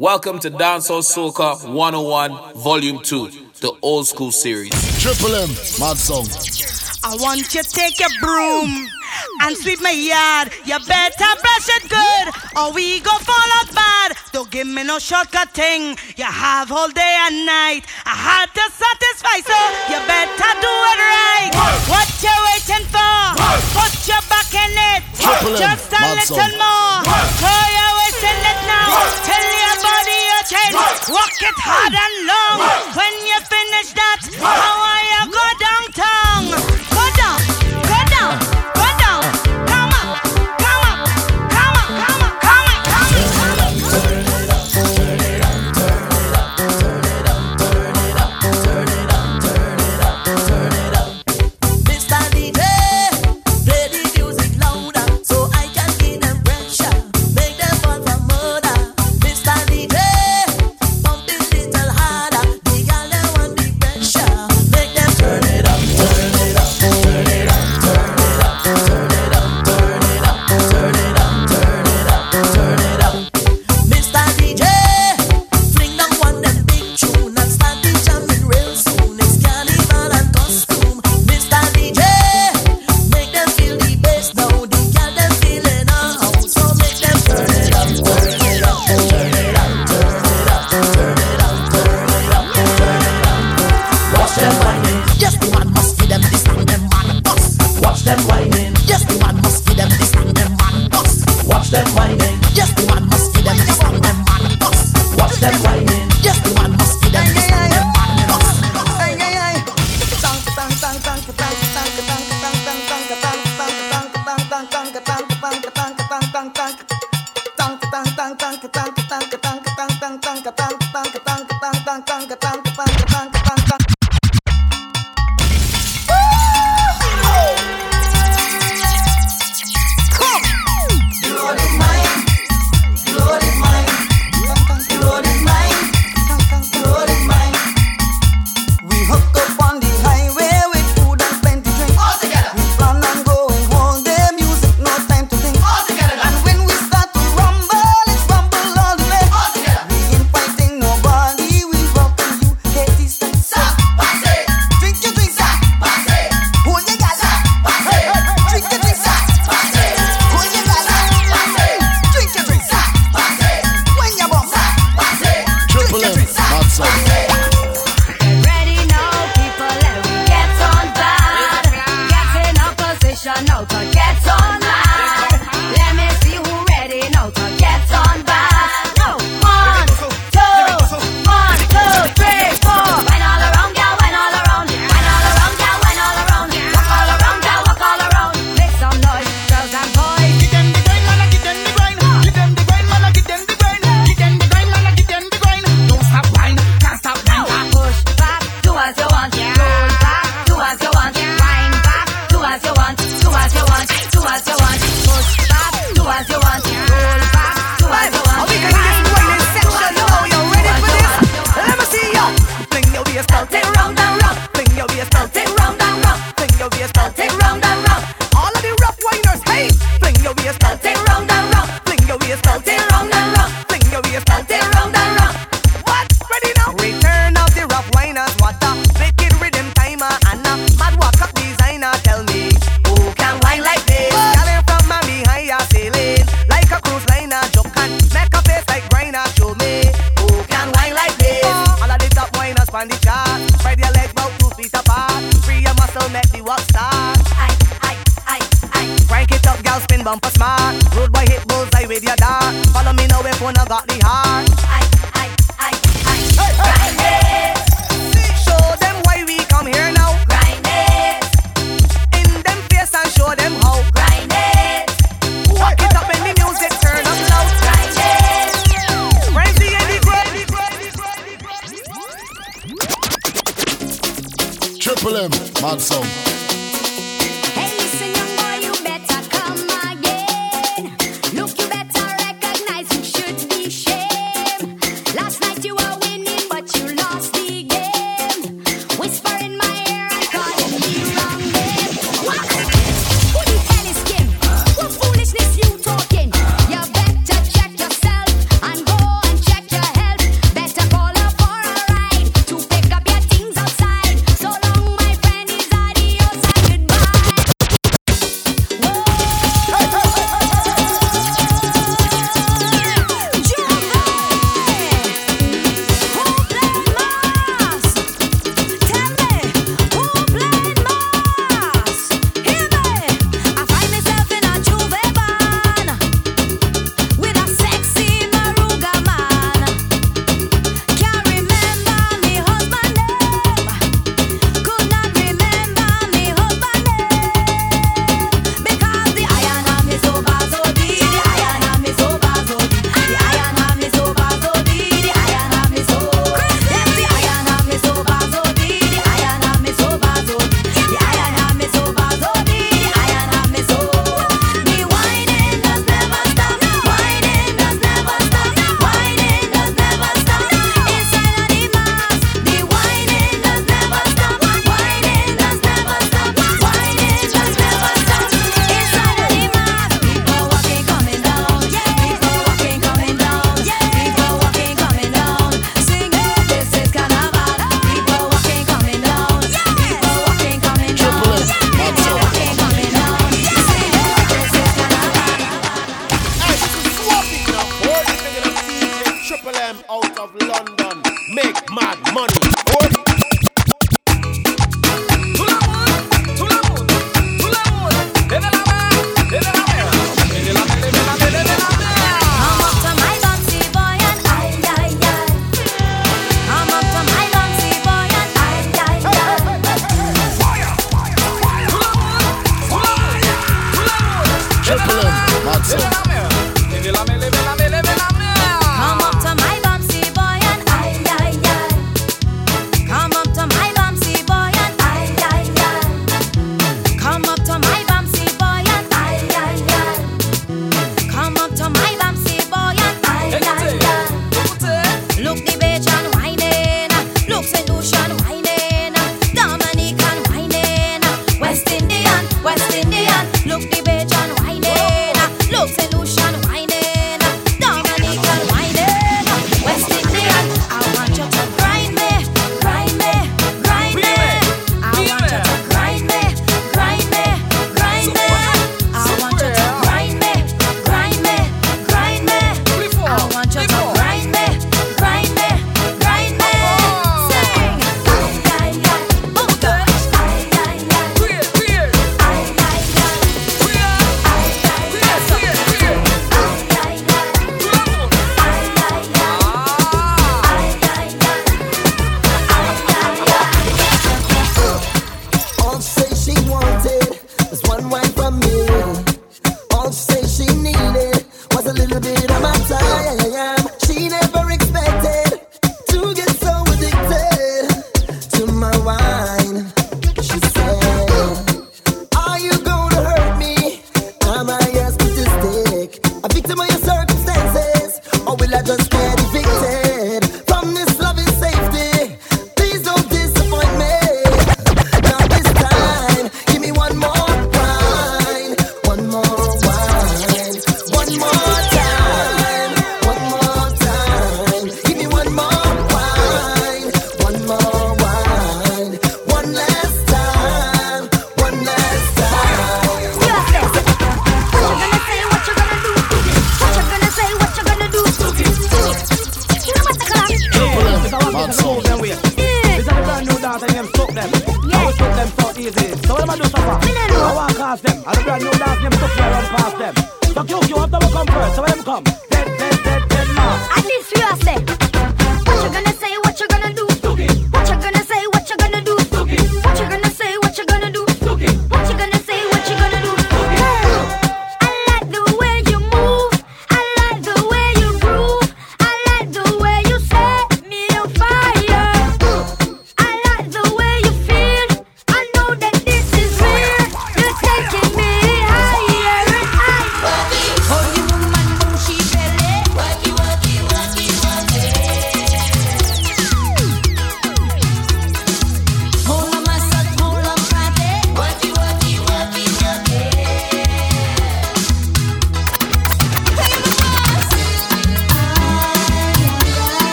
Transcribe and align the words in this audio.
Welcome 0.00 0.38
to 0.38 0.50
Dancehall 0.50 1.04
Soca 1.04 1.60
101 1.68 2.54
Volume 2.54 3.00
2, 3.04 3.60
the 3.60 3.76
old 3.82 4.08
school 4.08 4.32
series. 4.32 4.72
Triple 4.96 5.36
M, 5.36 5.50
mad 5.76 6.00
song. 6.00 6.24
I 7.04 7.20
want 7.20 7.44
you 7.52 7.60
to 7.60 7.62
take 7.68 8.00
your 8.00 8.08
broom 8.18 8.88
and 9.44 9.52
sweep 9.60 9.82
my 9.82 9.92
yard. 9.92 10.56
You 10.64 10.80
better 10.88 11.30
brush 11.44 11.68
it 11.76 11.84
good 11.92 12.26
or 12.56 12.72
we 12.72 13.00
go 13.00 13.12
fall 13.28 13.50
out 13.60 13.68
bad. 13.76 14.16
Don't 14.32 14.50
give 14.50 14.66
me 14.66 14.84
no 14.84 14.98
shortcut 14.98 15.52
thing. 15.52 15.98
You 16.16 16.24
have 16.24 16.72
all 16.72 16.88
day 16.88 17.16
and 17.28 17.44
night. 17.44 17.84
I 18.08 18.16
had 18.16 18.48
to 18.56 18.64
satisfy, 18.72 19.44
so 19.44 19.58
you 19.92 20.00
better 20.08 20.52
do 20.64 20.74
it 20.96 21.00
right. 21.12 21.52
What 21.92 22.08
you 22.24 22.32
waiting 22.48 22.88
for? 22.88 23.36
Put 23.76 23.92
your 24.08 24.24
back 24.32 24.48
in 24.48 24.72
it. 24.96 25.04
Just 25.60 25.92
a 25.92 26.00
little 26.16 26.56
more. 26.56 27.04
So 27.36 27.52
you 27.52 27.88
wasting 28.00 28.40
it 28.48 28.60
now. 28.64 28.96
Till 29.28 29.44
you 29.60 29.69
chain, 30.50 30.74
walk 30.74 31.38
it 31.46 31.58
hard 31.62 31.94
and 31.94 32.16
long. 32.26 32.58
When 32.98 33.14
you 33.22 33.38
finish 33.46 33.94
that, 33.94 34.20
how 34.42 34.82
are 34.82 35.04
you 35.14 35.22
gonna? 35.30 35.69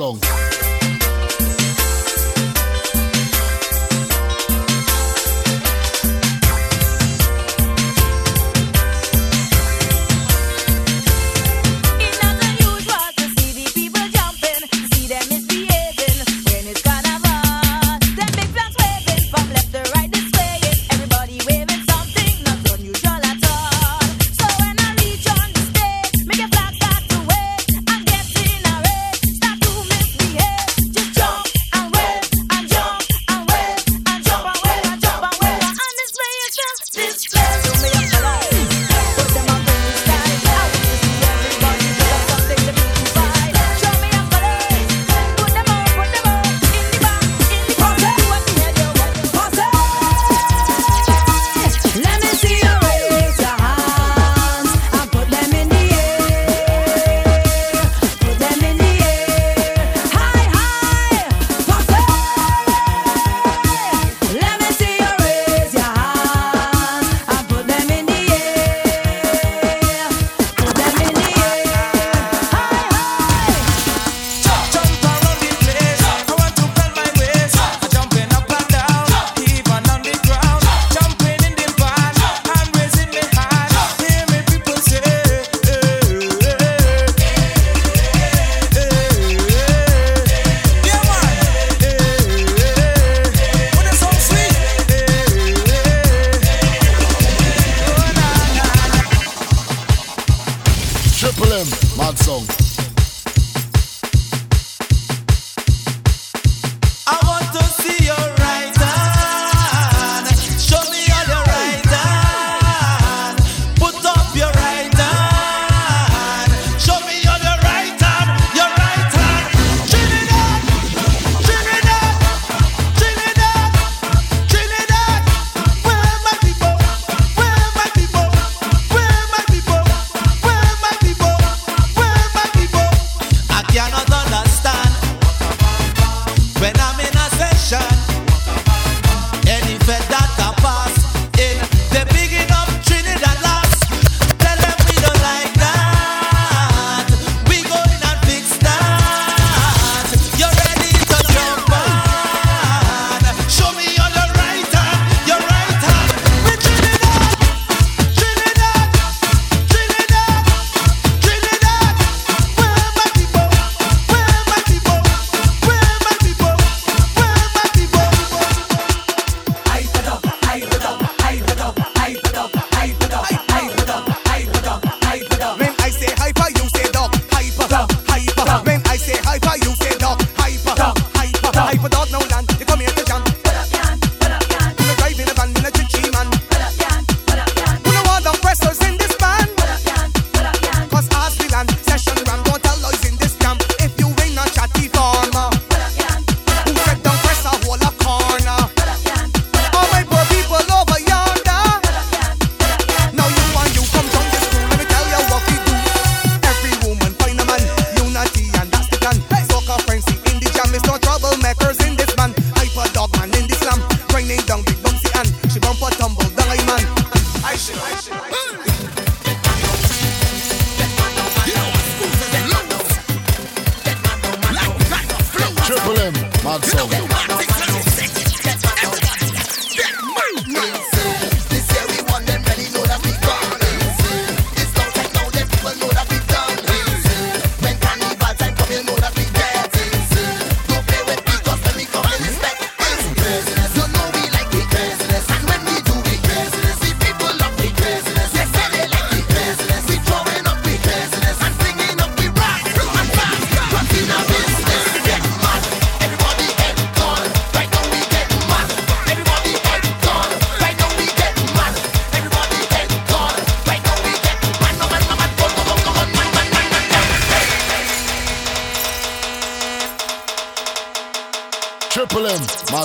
Song. 0.00 0.29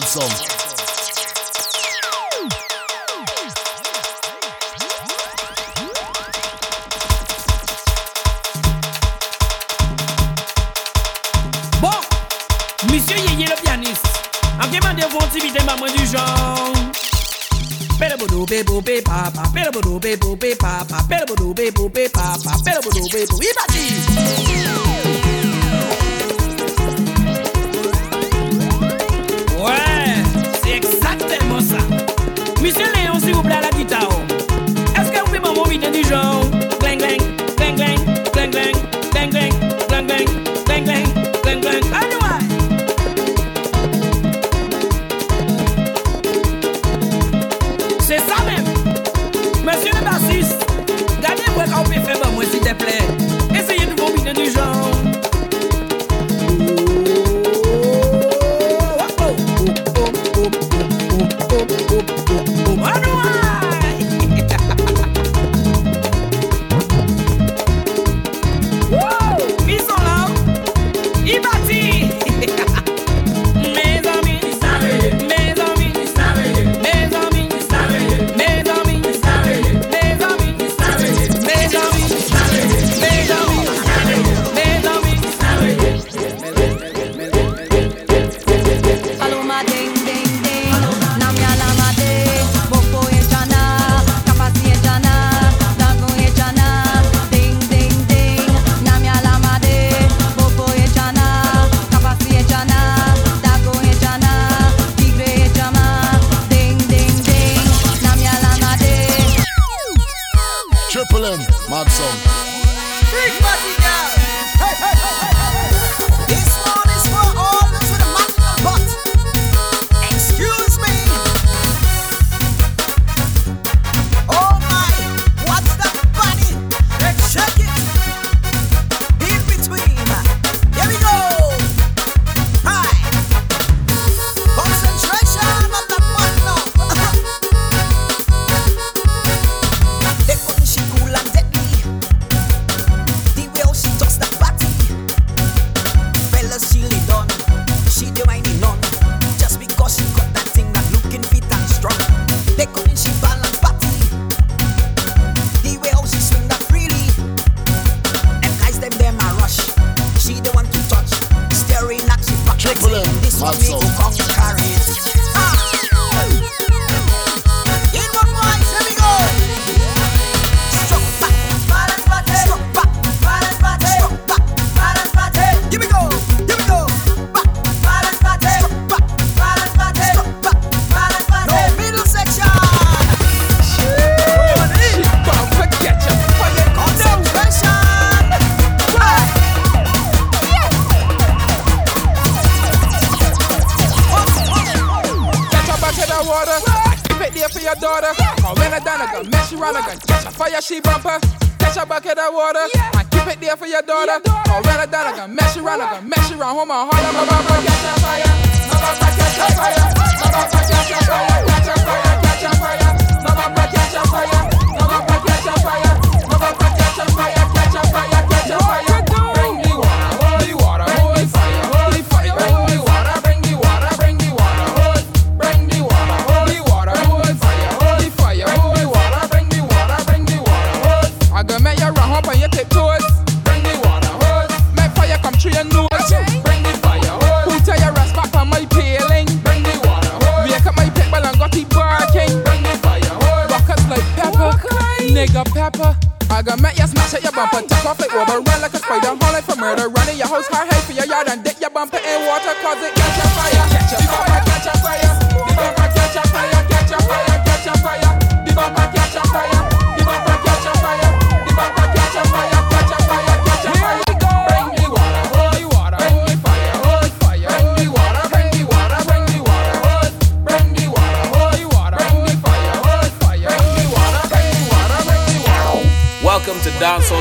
Johnson. 0.05 0.29
Bon, 11.81 11.89
monsieur 12.91 13.17
Yeye 13.17 13.47
le 13.47 13.55
pianiste, 13.63 14.05
en 14.61 14.67
demandant 14.67 14.93
de 14.93 15.11
vous 15.11 15.17
activité, 15.17 15.63
maman 15.63 15.87
du 15.87 16.05
genre. 16.05 16.73
Pele 17.97 18.15
bodo 18.17 18.45
be 18.45 18.63
bo 18.63 18.81
be 18.81 19.01
papa, 19.01 19.43
pele 19.53 19.71
bodo 19.71 19.99
be 19.99 20.15
bo 20.17 20.35
be 20.35 20.55
papa, 20.55 20.97
pele 21.09 21.25
bodo 21.25 21.53
be 21.53 21.71
bo 21.71 21.89
be 21.89 22.09
papa, 22.09 22.51
pele 22.63 22.79
bodo 22.83 23.07
be 23.11 23.25
bo 23.25 23.37
be 23.37 23.47
papa. 23.55 24.04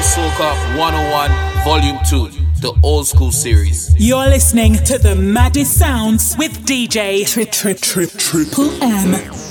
Soca 0.04 0.54
101 0.76 1.30
Volume 1.64 1.98
2, 2.08 2.28
the 2.60 2.78
old 2.82 3.06
school 3.06 3.32
series. 3.32 3.92
You're 3.98 4.28
listening 4.28 4.74
to 4.84 4.98
the 4.98 5.16
maddest 5.16 5.78
sounds 5.78 6.36
with 6.36 6.52
DJ 6.66 7.24
Triple 8.18 8.82
M. 8.82 9.43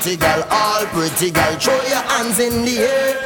pretty 0.00 0.16
girl, 0.16 0.44
all 0.50 0.86
pretty 0.86 1.30
girl, 1.30 1.54
throw 1.58 1.74
your 1.74 2.02
hands 2.06 2.38
in 2.38 2.64
the 2.64 2.78
air. 2.78 3.18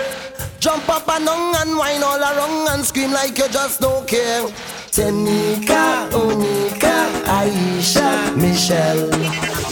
Jump 0.59 0.89
up 0.89 1.07
and 1.09 1.27
down 1.27 1.55
and 1.57 1.77
whine 1.77 2.03
all 2.03 2.19
around 2.19 2.69
and 2.69 2.85
scream 2.85 3.13
like 3.13 3.37
you 3.37 3.49
just 3.49 3.81
don't 3.81 4.07
care. 4.09 4.43
Tenika, 4.89 6.09
Onika, 6.13 7.13
Aisha, 7.25 8.35
Michelle. 8.37 9.11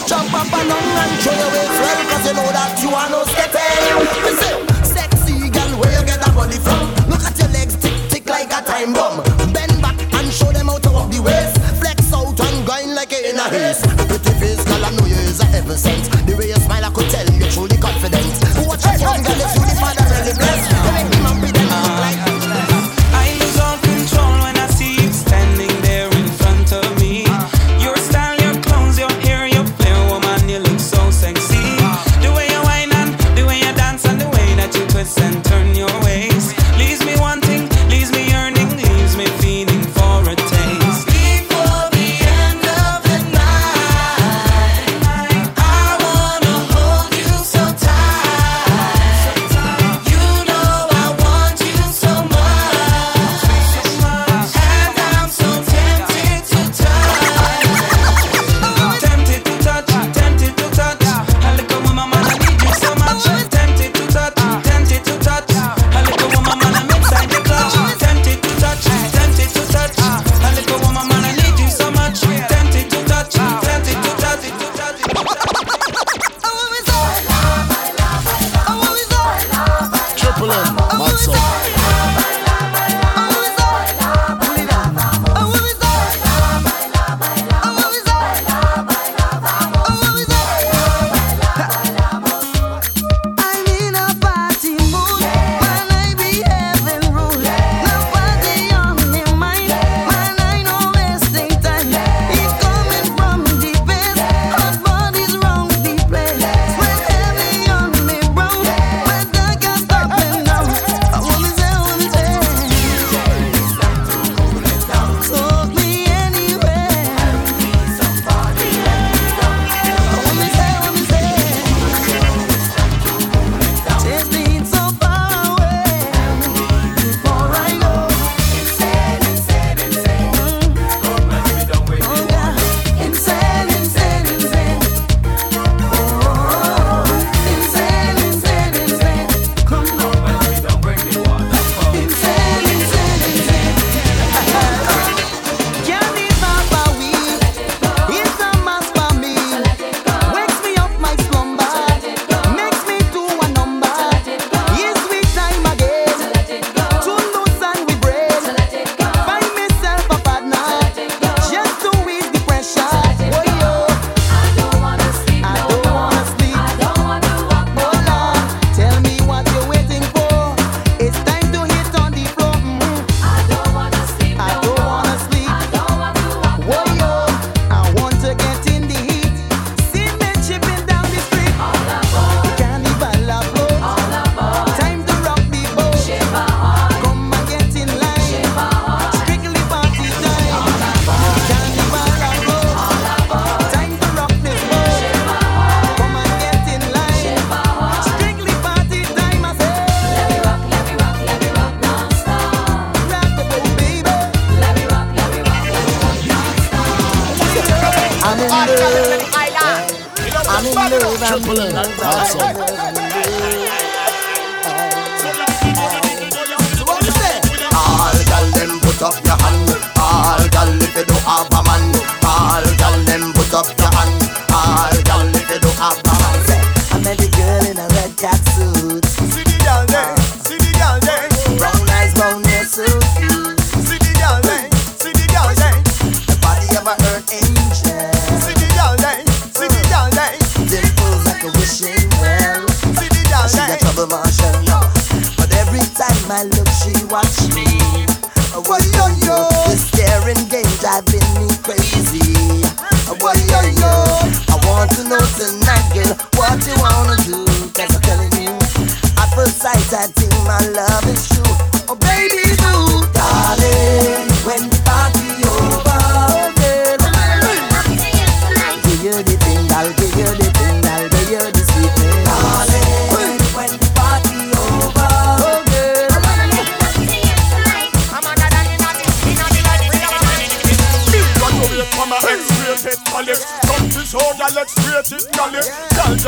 Jump 0.06 0.34
up 0.34 0.52
and 0.52 0.68
down 0.68 0.98
and 1.00 1.12
throw 1.22 1.32
your 1.32 1.50
way 1.56 1.68
well, 1.80 2.00
cause 2.10 2.26
you 2.26 2.34
know 2.34 2.48
that 2.52 2.76
you 2.82 2.90
are 2.90 3.08
no 3.08 3.24
skater. 3.24 4.84
Sexy 4.84 5.48
girl, 5.48 5.80
where 5.80 6.00
you 6.00 6.04
get 6.04 6.20
that 6.20 6.34
body 6.34 6.58
from? 6.58 6.84
Look 7.08 7.24
at 7.24 7.38
your 7.38 7.48
legs 7.48 7.76
tick 7.76 7.96
tick 8.10 8.28
like 8.28 8.52
a 8.52 8.60
time 8.60 8.92
bomb. 8.92 9.24
Bend 9.52 9.80
back 9.80 9.96
and 10.14 10.30
show 10.32 10.52
them 10.52 10.68
how 10.68 10.78
to 10.78 10.90
walk 10.90 11.10
the 11.10 11.22
waist. 11.22 11.56
Flex 11.80 12.12
out 12.12 12.38
and 12.38 12.66
grind 12.66 12.94
like 12.94 13.12
you 13.12 13.30
in 13.30 13.38
a 13.38 13.48
haze. 13.48 13.80
Pretty 14.04 14.32
face, 14.36 14.64
girl, 14.64 14.84
I 14.84 14.90
know 14.90 15.06
you 15.06 15.19
hills 15.30 15.54
ever 15.54 15.76
since. 15.76 16.08
The 16.08 16.36
way 16.36 16.48
you 16.48 16.56
smile, 16.56 16.84
I 16.84 16.90
could 16.90 17.08
tell 17.10 17.26
you 17.30 17.46
truly 17.50 17.76
confident. 17.76 18.26
Watch 18.66 18.86
out, 18.86 19.00
young 19.00 19.22
girl, 19.22 19.36
you 19.36 19.62
the 19.62 19.76
father 19.78 20.04
really 20.10 20.34
blessed. 20.34 20.70
Telling 20.70 21.10
me, 21.10 21.39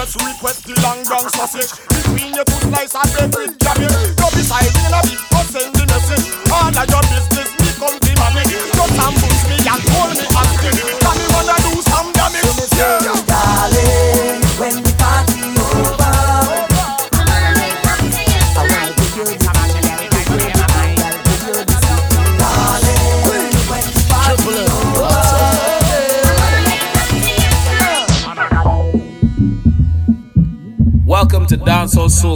just 0.05 0.17
request 0.27 0.67
the 0.67 0.75
long 0.83 1.05
brown 1.05 1.29
sausage. 1.31 1.71
Between 1.89 2.35
your 2.35 2.45
two 2.45 2.59
slice 2.67 2.95
of 2.95 3.31
bread 3.31 3.62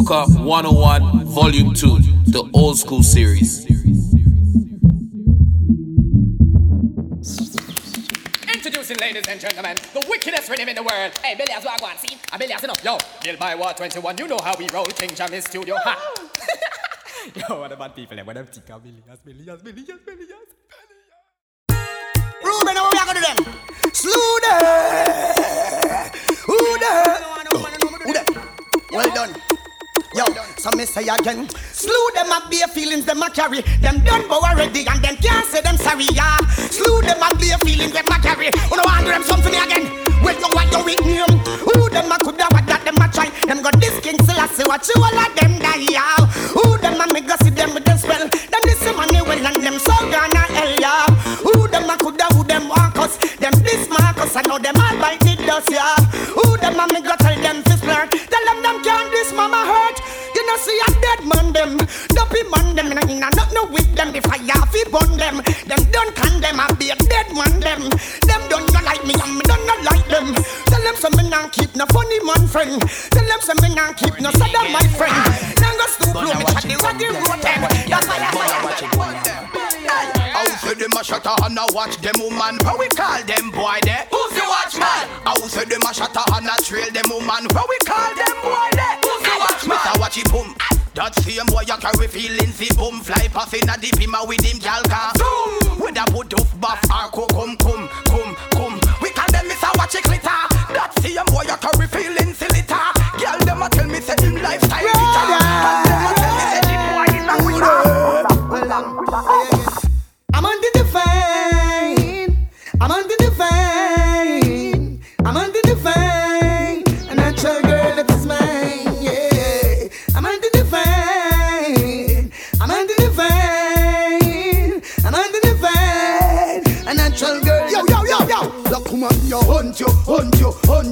Dancehall 0.06 0.44
101 0.44 1.24
Volume 1.24 1.74
2, 1.74 1.98
the 2.30 2.48
old 2.54 2.78
school 2.78 3.02
series. 3.02 3.66
Introducing, 8.54 8.98
ladies 8.98 9.26
and 9.28 9.40
gentlemen, 9.40 9.76
the 9.94 10.06
wickedest 10.08 10.48
rhythm 10.48 10.68
in 10.68 10.76
the 10.76 10.82
world. 10.84 11.12
Hey, 11.24 11.34
Billy, 11.34 11.50
as 11.52 11.64
well, 11.64 11.76
go 11.80 11.86
on, 11.86 11.96
see? 11.98 12.16
A 12.32 12.38
Billy, 12.38 12.52
as 12.52 12.62
enough. 12.62 12.84
Yo, 12.84 12.98
Bill 13.24 13.36
by 13.36 13.56
War 13.56 13.72
21, 13.72 14.18
you 14.18 14.28
know 14.28 14.38
how 14.44 14.54
we 14.56 14.68
roll 14.68 14.84
King 14.84 15.10
Jammy 15.12 15.40
Studio. 15.40 15.74
Ha! 15.76 16.14
Yo, 17.48 17.58
what 17.60 17.72
about 17.72 17.96
people? 17.96 18.16
What 18.18 18.36
about 18.36 18.52
Tika, 18.52 18.78
Billy, 18.78 19.02
as 19.10 19.18
Billy, 19.18 19.50
as 19.50 19.60
Billy, 19.60 19.80
as 19.80 20.00
Billy, 20.06 20.22
as 20.22 20.38
Ruben, 22.44 22.74
what 22.76 22.92
we 22.92 22.98
are 22.98 23.06
gonna 23.06 23.20
do 23.20 23.26
them? 23.26 23.38
Slew 23.92 24.38
them. 24.46 24.62
Who 26.46 26.78
them? 26.78 27.22
Who 28.04 28.12
them? 28.12 28.26
Well 28.92 29.10
done. 29.12 29.55
So 30.58 30.70
me 30.72 30.86
say 30.86 31.06
again, 31.06 31.48
slew 31.72 32.08
them 32.14 32.32
up 32.32 32.50
bare 32.50 32.66
feelings 32.68 33.04
them 33.04 33.22
a 33.22 33.30
carry. 33.30 33.60
Them 33.80 34.00
done 34.04 34.26
bow 34.26 34.40
already 34.40 34.86
and 34.88 35.02
them 35.04 35.16
can't 35.16 35.44
say 35.46 35.60
them 35.60 35.76
sorry, 35.76 36.06
yeah. 36.12 36.38
Slew 36.72 37.02
them 37.02 37.22
up 37.22 37.38
bare 37.38 37.58
feelings 37.58 37.92
them 37.92 38.06
a 38.06 38.18
carry. 38.18 38.50
Wanna 38.70 38.82
want 38.84 39.06
them 39.06 39.22
something 39.22 39.54
again? 39.54 39.84
Well, 40.24 40.34
you 40.34 40.48
what 40.56 40.72
you 40.72 40.82
with 40.82 41.04
name? 41.04 41.38
Who 41.60 41.88
them 41.90 42.10
a 42.10 42.16
coulda 42.18 42.48
what 42.50 42.66
that 42.66 42.82
them 42.84 42.96
a 42.96 43.06
try? 43.12 43.28
Them 43.46 43.62
got 43.62 43.78
this 43.78 44.00
king 44.00 44.16
still 44.24 44.40
I 44.40 44.46
say 44.48 44.64
what 44.64 44.82
you 44.88 44.96
all 44.96 45.12
of 45.12 45.30
them 45.36 45.60
die, 45.60 45.92
yeah. 45.92 46.24
Who 46.56 46.78
them 46.78 47.00
a 47.00 47.06
me 47.12 47.20
go 47.20 47.36
see 47.44 47.50
them 47.50 47.74
with 47.74 47.84
them 47.84 47.98
spell? 47.98 48.26
Them 48.26 48.62
this 48.64 48.82
money 48.96 49.20
well 49.22 49.46
and 49.46 49.60
them 49.62 49.78
so 49.78 49.92
gonna 50.08 50.40
hell, 50.56 50.72
yeah. 50.80 51.06
Who 51.44 51.68
them 51.68 51.90
a 51.90 51.96
coulda 52.00 52.32
who 52.32 52.42
them 52.42 52.68
want 52.72 52.96
us? 52.96 53.20
Them 53.36 53.52
this 53.60 53.86
Marcus 53.92 54.34
I 54.34 54.42
know 54.42 54.58
them 54.58 54.74
all 54.80 54.96
bite 54.98 55.20
the 55.20 55.36
dust, 55.46 55.68
yeah. 55.70 56.00
Who 56.32 56.56
them 56.56 56.80
a 56.80 56.88
me 56.88 57.04
go 57.04 57.14
tell 57.20 57.36
them 57.38 57.62
to 57.62 57.76
flirt? 57.76 58.10
Tell 58.10 58.44
them 58.48 58.58
them 58.64 58.82
can't 58.82 59.12
this 59.12 59.30
mama 59.36 59.62
hurt. 59.62 60.00
Know 60.46 60.56
see 60.62 60.78
a 60.78 60.90
dead 61.02 61.20
man 61.26 61.52
them, 61.52 61.76
dopey 62.14 62.46
man 62.54 62.76
them, 62.76 62.92
and 62.94 63.02
I 63.02 63.30
not 63.34 63.50
no 63.52 63.66
with 63.66 63.90
them. 63.98 64.12
The 64.12 64.22
fire 64.22 64.62
fi 64.70 64.82
burn 64.94 65.18
them, 65.18 65.42
them 65.66 65.82
don't 65.90 66.14
condemn. 66.14 66.60
I 66.60 66.70
be 66.78 66.90
a 66.90 66.96
dead 66.96 67.34
man 67.34 67.58
them. 67.58 67.90
Them 68.22 68.42
don't 68.46 68.70
not 68.72 68.84
like 68.84 69.02
me, 69.02 69.14
and 69.18 69.34
me 69.34 69.42
don't 69.42 69.66
not 69.66 69.82
like 69.82 70.06
them. 70.06 70.34
Tell 70.70 70.82
them 70.86 70.94
some 70.94 71.16
me 71.18 71.28
not 71.28 71.50
keep 71.50 71.74
no 71.74 71.84
funny 71.90 72.22
man 72.22 72.46
friend. 72.46 72.78
Tell 73.10 73.26
them 73.26 73.40
some 73.42 73.58
me 73.58 73.74
not 73.74 73.96
keep 73.96 74.20
no 74.20 74.30
sad 74.38 74.54
my 74.70 74.86
friend. 74.94 75.18
Now 75.58 75.74
go 75.74 75.86
stoop 75.90 76.14
low, 76.14 76.30
me 76.38 76.44
chat 76.54 76.62
the 76.62 76.78
raggy 76.78 77.10
road 77.10 77.42
them. 77.42 77.60
That's 77.90 78.06
why 78.06 78.22
How 80.30 80.46
say 80.62 80.74
them 80.74 80.94
a 80.94 81.02
shut 81.02 81.26
and 81.26 81.58
a 81.58 81.66
watch 81.74 81.96
them 81.98 82.22
woman 82.22 82.58
How 82.62 82.78
we 82.78 82.86
call 82.94 83.18
them 83.24 83.50
boy 83.50 83.78
there? 83.82 84.06
Who's 84.14 84.30
the 84.30 84.46
watchman? 84.46 85.10
How 85.26 85.34
say 85.50 85.64
them 85.64 85.82
a 85.82 85.94
shut 85.94 86.14
and 86.14 86.46
a 86.46 86.54
trail 86.62 86.90
them 86.92 87.10
woman 87.10 87.50
How 87.50 87.66
we 87.66 87.78
call 87.82 88.14
them 88.14 88.36
boy 88.42 88.70
there? 88.78 88.85
Who's 90.16 90.24
the 90.24 90.32
watchman? 90.32 90.54
Mr. 90.54 90.56
Watch 90.56 90.56
it 90.56 90.56
boom 90.56 90.76
that 90.96 91.14
same 91.20 91.44
boy 91.52 91.60
you 91.68 91.76
carry 91.76 92.08
feelings, 92.08 92.58
he 92.58 92.72
boom 92.72 93.04
fly 93.04 93.28
past 93.28 93.52
in 93.52 93.68
a 93.68 93.76
deep 93.76 94.00
him 94.00 94.16
with 94.24 94.40
him 94.40 94.56
gal 94.58 94.80
car. 94.88 95.12
Zoom! 95.12 95.76
With 95.76 96.00
a 96.00 96.04
put 96.08 96.32
off 96.32 96.48
buff 96.56 96.80
or 96.88 97.12
co 97.12 97.26
come 97.28 97.52
come 97.60 97.84
come 98.08 98.32
come. 98.56 98.80
We 99.04 99.12
call 99.12 99.28
them 99.28 99.44
Mr. 99.44 99.68
Watch 99.76 99.92
it 99.92 100.04
glitter. 100.08 100.40
That 100.72 100.96
same 101.04 101.20
boy 101.28 101.44
you 101.44 101.56
carry 101.60 101.86
feelings, 101.92 102.25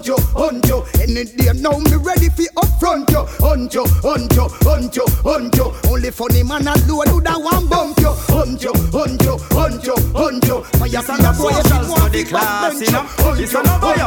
you, 0.06 0.16
hunt 0.34 0.66
you. 0.66 0.84
Any 1.00 1.24
day 1.24 1.52
now, 1.54 1.78
me 1.78 1.96
ready 1.96 2.28
for 2.28 2.42
upfront 2.56 3.10
you. 3.10 3.24
Hunt 3.64 3.72
you, 3.72 3.86
hunt 4.02 4.36
you, 4.36 4.46
hunt 4.60 4.94
you, 4.94 5.06
hunt 5.24 5.56
you. 5.56 5.72
Only 5.88 6.10
funny 6.10 6.42
man 6.42 6.68
alone 6.68 7.08
who 7.08 7.20
that 7.22 7.40
one 7.40 7.66
bump 7.66 7.98
you. 7.98 8.12
Hunt 8.28 8.62
you, 8.62 8.74
hunt 8.92 9.22
you, 9.22 9.38
hunt 9.56 9.86
you, 9.86 9.96
hunt 10.12 10.44
you. 10.44 10.62
Fire 10.76 10.88
It's 10.92 11.08
an 11.08 11.34
social 11.34 11.96
study 11.96 12.24
class, 12.24 12.78
you 12.78 12.92
know. 12.92 13.08
It's 13.40 13.54
an 13.54 13.64
bio, 13.64 14.04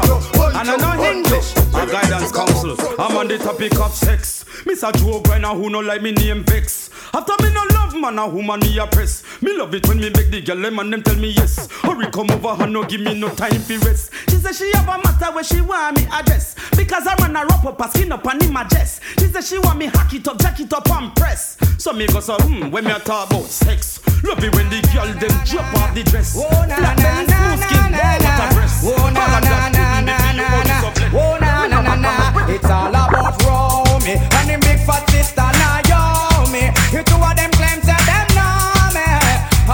and 0.53 0.70
I 0.70 0.78
know 0.78 1.03
English. 1.03 1.55
A 1.74 1.88
guidance 1.89 2.32
council. 2.32 2.78
I'm 3.01 3.18
on 3.18 3.28
the 3.28 3.39
topic 3.39 3.74
of 3.80 3.91
sex. 3.95 4.45
Miss 4.68 4.84
a 4.84 4.91
Joe 4.91 5.22
Grinder 5.22 5.47
who 5.47 5.72
no 5.72 5.80
like 5.80 6.03
me 6.03 6.12
name 6.12 6.43
Vex. 6.43 6.91
After 7.14 7.34
me 7.43 7.51
no 7.51 7.64
love 7.72 7.95
man 7.95 8.20
a 8.20 8.28
woman 8.28 8.60
me 8.60 8.78
a 8.78 8.86
press. 8.86 9.24
Me 9.41 9.58
love 9.58 9.74
it 9.74 9.88
when 9.88 9.99
me 9.99 10.12
beg 10.12 10.30
the 10.30 10.41
girl 10.41 10.62
them 10.62 10.78
and 10.78 10.93
them 10.93 11.01
tell 11.01 11.16
me 11.16 11.32
yes. 11.32 11.68
Hurry 11.82 12.05
come 12.12 12.30
over 12.30 12.64
and 12.64 12.74
no 12.74 12.84
give 12.84 13.01
me 13.01 13.20
no 13.20 13.30
time 13.34 13.62
for 13.62 13.78
rest. 13.80 14.12
She 14.30 14.36
say 14.38 14.53
she 14.53 14.72
have 14.78 14.88
a 14.88 14.97
matter 15.01 15.34
where 15.34 15.43
she 15.43 15.62
want 15.62 15.97
me 15.97 16.08
address. 16.12 16.55
Because 16.76 17.08
I 17.08 17.16
run 17.16 17.36
a 17.36 17.41
rope 17.41 17.66
up, 17.66 17.82
a 17.82 17.89
skin 17.89 18.12
up 18.12 18.26
and 18.28 18.43
in 18.43 18.53
my 18.53 18.64
chest. 18.66 19.01
She 19.20 19.28
say 19.28 19.41
she 19.47 19.57
want 19.59 19.79
me 19.79 19.85
hack 19.85 20.13
it 20.13 20.27
up, 20.27 20.37
jack 20.39 20.59
it 20.59 20.73
up 20.73 20.89
and 20.91 21.15
press. 21.15 21.55
So 21.77 21.93
me 21.93 22.05
go 22.07 22.19
so 22.19 22.35
hmm 22.35 22.69
when 22.69 22.83
me 22.83 22.91
a 22.91 22.99
talk 22.99 23.29
about 23.31 23.45
sex. 23.45 24.01
Love 24.23 24.43
it 24.43 24.53
when 24.53 24.69
the 24.69 24.81
girl 24.91 25.07
them 25.07 25.31
drop 25.45 25.73
off 25.75 25.95
the 25.95 26.03
dress. 26.03 26.35
Oh, 26.35 26.49
na, 26.67 26.75
na, 26.75 27.23
na, 27.23 27.55
na, 27.55 27.87
na, 27.87 28.17
what 28.19 28.51
a 28.51 28.55
breast. 28.55 28.83
Oh, 28.83 29.09
na, 29.09 29.39
na, 29.39 29.69
na, 29.69 30.01
the 30.03 30.11
na, 30.35 30.43
body 30.51 30.69
na, 30.69 30.81
so 30.81 30.91
flex. 30.91 31.13
Oh 31.15 31.37
na 31.39 31.67
na 31.67 31.81
na 31.81 31.95
na, 31.95 32.47
it's 32.49 32.65
all 32.69 32.89
about 32.89 33.41
Romy 33.43 34.15
and 34.19 34.49
him 34.51 34.59
big 34.59 34.79
fat 34.83 35.09
sister 35.09 35.47
Naomi. 35.61 36.67
You 36.91 37.03
two 37.07 37.15
of 37.15 37.35
them 37.39 37.51
claim 37.55 37.79
say 37.87 37.95
them 38.03 38.27
know 38.35 38.91
me. 38.91 39.07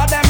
Them 0.05 0.22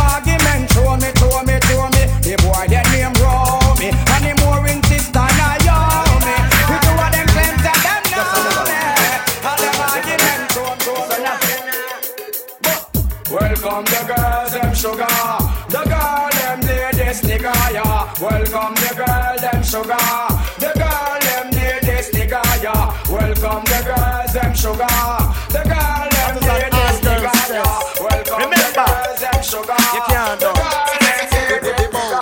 Welcome 13.73 13.91
the 13.91 14.13
girls, 14.13 14.51
them 14.51 14.75
sugar. 14.75 15.07
The 15.67 15.81
girl, 15.89 16.29
them 16.29 16.61
ladies, 16.61 17.21
nigga, 17.21 17.73
yeah. 17.73 18.13
Welcome 18.21 18.75
the 18.75 18.93
girl, 18.93 19.35
them 19.41 19.63
sugar. 19.63 19.97
The 20.61 20.71
girl, 20.77 21.17
them 21.25 21.49
ladies, 21.49 22.11
nigga, 22.13 22.41
yeah. 22.61 22.93
Welcome 23.09 23.65
the 23.65 23.81
girls, 23.81 24.33
them 24.33 24.53
sugar. 24.53 24.85
The 25.49 25.63
girl, 25.65 26.05
them 26.13 26.35
ladies, 26.45 27.01
nigga, 27.01 27.33
yeah. 27.49 27.81
Welcome 27.97 28.45
Remember, 28.45 28.61
the 28.61 28.77
girls, 28.77 29.19
them 29.25 29.41
sugar. 29.41 29.81
You 29.89 30.01
can't 30.05 30.39
do 30.39 30.53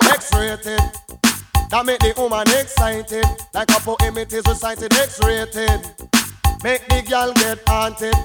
X-rated. 0.08 0.80
That 1.70 1.86
make 1.86 2.00
the 2.00 2.14
woman 2.16 2.48
excited. 2.48 3.26
Like 3.54 3.72
a 3.72 3.82
poem, 3.82 4.18
it 4.18 4.32
is 4.32 4.44
recited. 4.48 4.94
X-rated. 4.94 5.82
Make 6.64 6.88
the 6.88 7.04
girl 7.10 7.34
get 7.34 7.60
haunted. 7.68 8.16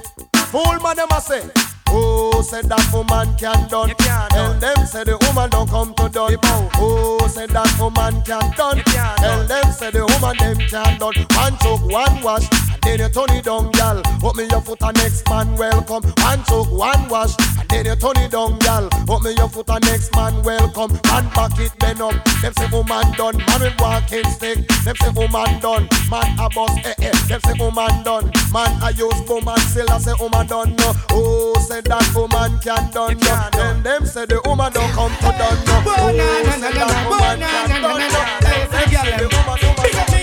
Fool 0.47 0.79
man, 0.79 0.95
them 0.95 1.09
a 1.11 1.19
say. 1.19 1.66
Oh, 1.89 2.41
said 2.41 2.65
that 2.65 2.85
woman 2.93 3.35
can't 3.37 3.69
done. 3.69 3.89
Tell 3.97 4.53
them 4.53 4.85
say 4.85 5.03
the 5.03 5.17
woman 5.27 5.49
don't 5.49 5.69
come 5.69 5.93
to 5.95 6.09
done. 6.09 6.37
Oh, 6.75 7.27
said 7.27 7.49
that 7.51 7.79
woman 7.79 8.21
can't 8.23 8.55
done. 8.55 8.81
Tell 8.85 9.43
them 9.47 9.71
say 9.71 9.91
the 9.91 10.05
woman 10.05 10.37
them 10.37 10.57
can't 10.67 10.99
done. 10.99 11.15
One 11.35 11.57
took 11.59 11.81
one 11.91 12.21
wash, 12.21 12.47
then 12.87 12.99
you 12.99 13.09
turn 13.09 13.35
it 13.35 13.43
down, 13.43 13.69
gal. 13.71 14.01
Put 14.19 14.35
me 14.37 14.47
your 14.49 14.61
foot 14.61 14.81
and 14.81 14.95
next 14.97 15.27
man 15.29 15.55
welcome. 15.57 16.03
One 16.23 16.43
took 16.47 16.71
one 16.71 17.07
wash, 17.09 17.35
and 17.59 17.69
then 17.69 17.85
you 17.85 17.95
turn 17.95 18.17
it 18.23 18.31
down, 18.31 18.57
gal. 18.59 18.87
Put 19.05 19.23
me 19.23 19.35
your 19.35 19.49
foot 19.49 19.69
and 19.69 19.83
next 19.85 20.15
man 20.15 20.41
welcome. 20.43 20.93
Man 21.11 21.27
back 21.35 21.59
it 21.59 21.71
bend 21.79 22.01
up. 22.01 22.15
Them 22.41 22.53
say 22.53 22.67
woman 22.71 23.11
done. 23.17 23.37
Man 23.37 23.61
with 23.61 23.79
walking 23.79 24.23
stick. 24.31 24.67
Them 24.85 24.95
say 24.95 25.11
woman 25.11 25.59
done. 25.59 25.89
Man 26.09 26.39
a 26.39 26.49
boss 26.49 26.71
eh 26.85 26.93
eh. 26.99 27.11
Them 27.27 27.41
say 27.43 27.55
woman 27.59 28.03
done. 28.03 28.31
Man 28.53 28.71
a 28.81 28.91
use 28.93 29.21
woman 29.27 29.59
still 29.67 29.89
I 29.89 29.97
say 29.99 30.13
woman 30.19 30.47
done. 30.47 30.75
No. 30.77 30.93
Oh, 31.11 31.59
say 31.67 31.81
that 31.81 32.07
woman 32.15 32.59
can 32.63 32.91
done. 32.91 33.17
No. 33.19 33.49
Then 33.51 33.83
them 33.83 34.05
say 34.05 34.25
the 34.25 34.39
woman 34.45 34.71
don't 34.71 34.91
come 34.93 35.11
to 35.11 35.31
done. 35.35 35.59
No. 35.67 35.83
Oh, 35.85 36.11
say 36.55 36.71
that 36.71 37.03
woman 37.09 37.39
can 37.43 37.81
done. 37.81 37.99
No. 37.99 38.21
Them 38.47 38.89
say 38.95 39.17
the 39.17 39.27
woman 39.35 39.57
Big 39.83 40.16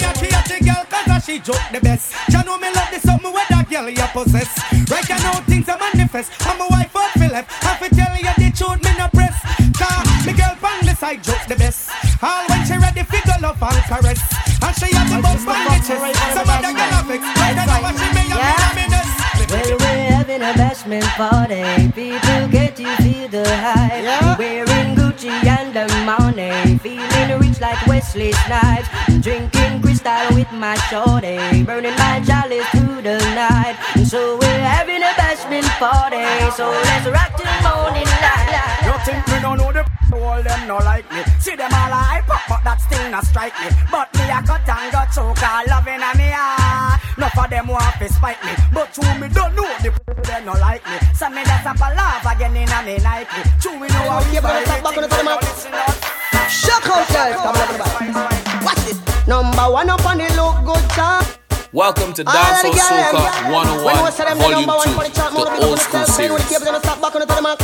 me 0.49 0.57
a 0.57 0.61
girl 0.64 0.84
cause 0.88 1.24
she 1.24 1.38
joke 1.38 1.62
the 1.72 1.80
best. 1.80 2.14
Ya 2.30 2.42
know 2.42 2.59
me 2.59 2.68
love 2.72 2.90
the 2.92 3.01
something 3.01 3.32
where 3.32 3.47
that 3.51 3.68
girl 3.70 3.88
you 3.88 4.09
possess. 4.12 4.51
Right 4.90 5.09
you 5.09 5.18
know 5.24 5.40
things 5.47 5.68
are 5.68 5.78
manifest. 5.78 6.32
I'm 6.47 6.61
a 6.61 6.66
wife 6.68 6.95
of 6.95 7.11
Philip. 7.18 7.47
I 7.49 7.72
fi 7.80 7.88
tell 7.88 8.14
you 8.16 8.34
the 8.36 8.49
truth 8.53 8.80
me 8.84 8.92
no 8.99 9.09
press. 9.09 9.36
Car 9.78 10.01
me 10.26 10.32
girl 10.32 10.55
from 10.61 10.86
the 10.86 10.95
side 10.95 11.22
joke 11.22 11.45
the 11.49 11.57
best. 11.57 11.90
All 12.22 12.45
when 12.49 12.64
she 12.66 12.76
ready 12.76 13.03
fi 13.03 13.20
go 13.24 13.34
love 13.40 13.62
and 13.62 13.82
caress. 13.88 14.45
And 14.64 14.74
she 14.76 14.88
have 14.97 15.11
the 15.11 15.20
the 15.20 15.76
chest 15.84 16.34
Some 16.34 16.49
other 16.49 16.72
girl 16.72 16.97
a 16.97 17.03
vex 17.05 17.20
Right 17.36 17.53
you 17.53 17.66
know 17.68 17.80
what 17.84 17.95
she 18.01 18.09
may 18.16 18.28
have 18.32 18.74
me 18.76 18.84
nuts 18.88 19.12
Well, 19.53 19.76
we're 19.78 20.03
having 20.35 20.49
a 20.49 20.64
bashment 20.64 21.05
party. 21.16 21.62
People 21.93 22.49
get 22.49 22.76
to 22.76 22.85
feel 23.03 23.28
the 23.28 23.45
hype. 23.47 24.39
Wearing 24.39 24.97
Gucci 24.97 25.28
and 25.28 25.74
the 25.74 25.87
money. 26.05 26.78
Feeling 26.78 27.41
rich 27.41 27.61
like 27.61 27.87
Wesley 27.87 28.32
Snipes. 28.32 28.89
Drinking 29.20 29.82
crystal 29.82 30.35
with 30.35 30.51
my 30.53 30.74
shorty. 30.91 31.62
Burning 31.64 31.97
my 31.97 32.22
chalice 32.26 32.66
through 32.70 33.03
the 33.03 33.18
night. 33.35 33.76
So 34.07 34.37
we're 34.39 34.64
having 34.74 35.03
a 35.03 35.12
bashment 35.14 35.68
party. 35.78 36.24
So 36.57 36.68
let's 36.70 37.07
rock 37.07 37.37
till 37.37 37.55
morning 37.62 38.11
light. 38.24 38.45
You 38.85 38.93
think 39.05 39.26
me 39.28 39.41
don't 39.41 39.59
know 39.59 39.72
the 39.72 39.85
all 40.12 40.43
them 40.43 40.68
no 40.68 40.76
like 40.76 41.11
me 41.12 41.22
See 41.41 41.57
them 41.57 41.72
all 41.72 41.91
hype 41.91 42.28
up 42.30 42.41
but 42.49 42.62
that 42.64 42.80
still 42.80 43.11
not 43.11 43.24
strike 43.26 43.55
me 43.61 43.68
But 43.91 44.12
me 44.14 44.22
a 44.30 44.41
cut 44.43 44.68
and 44.68 44.93
got 44.93 45.11
choke 45.12 45.43
all 45.43 45.64
loving 45.66 46.03
a 46.03 46.11
me 46.16 46.30
heart 46.30 47.01
Enough 47.16 47.39
of 47.39 47.51
them 47.51 47.66
want 47.66 47.99
to 47.99 48.09
spite 48.12 48.43
me 48.45 48.53
But 48.72 48.95
true 48.95 49.14
me 49.18 49.28
don't 49.28 49.55
know 49.57 49.68
the 49.82 50.23
they 50.24 50.44
no 50.44 50.52
like 50.52 50.84
me 50.86 50.96
So 51.14 51.28
me 51.30 51.44
just 51.44 51.66
up 51.66 51.76
a 51.76 51.88
laugh 51.94 52.26
again 52.26 52.56
in 52.56 52.68
a 52.68 52.82
me 52.82 52.98
Nike 52.98 53.40
True 53.60 53.78
we 53.78 53.88
know 53.88 54.08
how 54.10 54.24
we 54.30 54.40
buy 54.40 54.60
it 54.60 55.94
Shock 56.48 56.86
out, 56.88 57.08
girl. 57.08 57.32
Come 57.40 57.56
on, 57.56 57.68
come. 57.80 58.64
Watch 58.64 58.86
it. 58.86 59.26
Number 59.26 59.72
one 59.72 59.88
up 59.88 60.04
on 60.04 60.18
the 60.18 60.28
look 60.36 60.64
good 60.64 60.90
chart. 60.90 61.38
Welcome 61.72 62.12
to 62.14 62.24
All 62.26 62.36
of 62.36 62.62
the 62.62 62.68
Dancehall 62.68 63.10
Soca. 63.10 63.84
When 63.84 64.04
we 64.04 64.10
say 64.12 64.24
101 64.24 64.38
Volume 64.38 64.94
2, 64.94 65.02
the 65.02 65.10
chart, 65.14 65.32
more 65.32 65.44
the 65.46 65.50
big 65.50 65.60
up 65.60 65.68
old 65.68 65.78
school 65.80 66.00
we 66.00 66.06
series. 66.06 66.48
keep 66.48 66.60
stop 66.60 67.00
back 67.00 67.14
on 67.16 67.26
the 67.26 67.40
mark. 67.42 67.60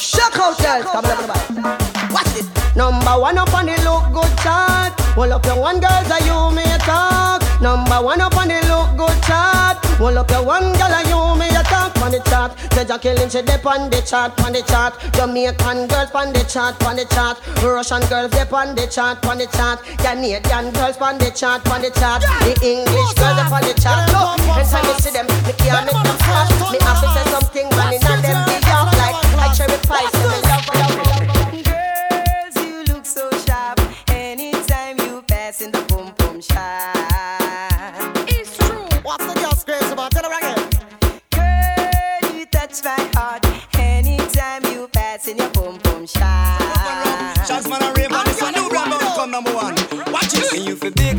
Shock 0.00 0.38
out, 0.40 0.56
girl. 0.58 0.82
Come 0.82 1.04
on, 1.04 1.16
come. 1.28 2.12
Watch 2.12 2.36
it. 2.36 2.46
Number 2.74 3.20
one 3.20 3.38
up 3.38 3.52
on 3.52 3.66
the 3.66 3.76
look 3.84 4.08
good 4.12 4.38
chart. 4.40 4.98
Hold 5.14 5.32
up 5.32 5.44
your 5.44 5.60
one 5.60 5.78
girls 5.78 6.08
that 6.08 6.24
you 6.24 6.50
may 6.56 6.64
talk. 6.80 7.44
Number 7.60 8.02
one 8.02 8.20
up 8.20 8.36
on 8.36 8.48
the 8.48 8.60
look 8.68 8.96
good 8.96 9.22
chart. 9.22 9.55
Hold 9.98 10.18
up 10.18 10.30
your 10.30 10.44
one 10.44 10.72
girl 10.76 10.92
that 10.92 11.08
you 11.08 11.16
may 11.40 11.48
talk 11.64 11.96
on 12.04 12.12
the 12.12 12.20
chart. 12.28 12.52
Jaja 12.76 13.00
killing 13.00 13.28
she 13.28 13.40
dip 13.42 13.64
on 13.64 13.88
the 13.88 14.00
chart, 14.02 14.38
on 14.44 14.52
the 14.52 14.62
chart. 14.62 14.94
Jamaican 15.16 15.88
girls 15.88 16.12
on 16.12 16.32
the 16.32 16.44
chart, 16.44 16.76
on 16.84 16.96
the 16.96 17.04
chart. 17.06 17.40
Russian 17.64 18.02
girls 18.08 18.30
dip 18.30 18.52
on 18.52 18.74
the 18.74 18.86
chart, 18.86 19.24
on 19.26 19.38
the 19.38 19.46
chart. 19.56 19.80
Canadian 20.04 20.70
girls 20.72 21.00
on 21.00 21.18
the 21.18 21.30
chart, 21.30 21.66
on 21.72 21.80
the 21.80 21.90
chart. 21.90 22.22
The 22.44 22.52
English 22.60 23.12
girls 23.16 23.40
up 23.40 23.52
on 23.52 23.62
the 23.64 23.74
chart. 23.80 24.04
Look, 24.12 24.36
every 24.52 24.64
time 24.68 24.84
you 24.84 24.96
see 25.00 25.12
them, 25.16 25.26
me 25.48 25.52
can't 25.56 25.88
make 25.88 25.96
them 25.96 26.18
stop. 26.20 26.72
Me 26.72 26.78
have 26.84 27.00
to 27.00 27.08
say 27.16 27.24
something, 27.32 27.66
and 27.66 27.96
in 27.96 28.20
them 28.20 28.38
be 28.44 28.56
off 28.68 28.92
like 29.00 29.16
like 29.36 29.56
cherry 29.56 29.80
pie. 29.88 30.35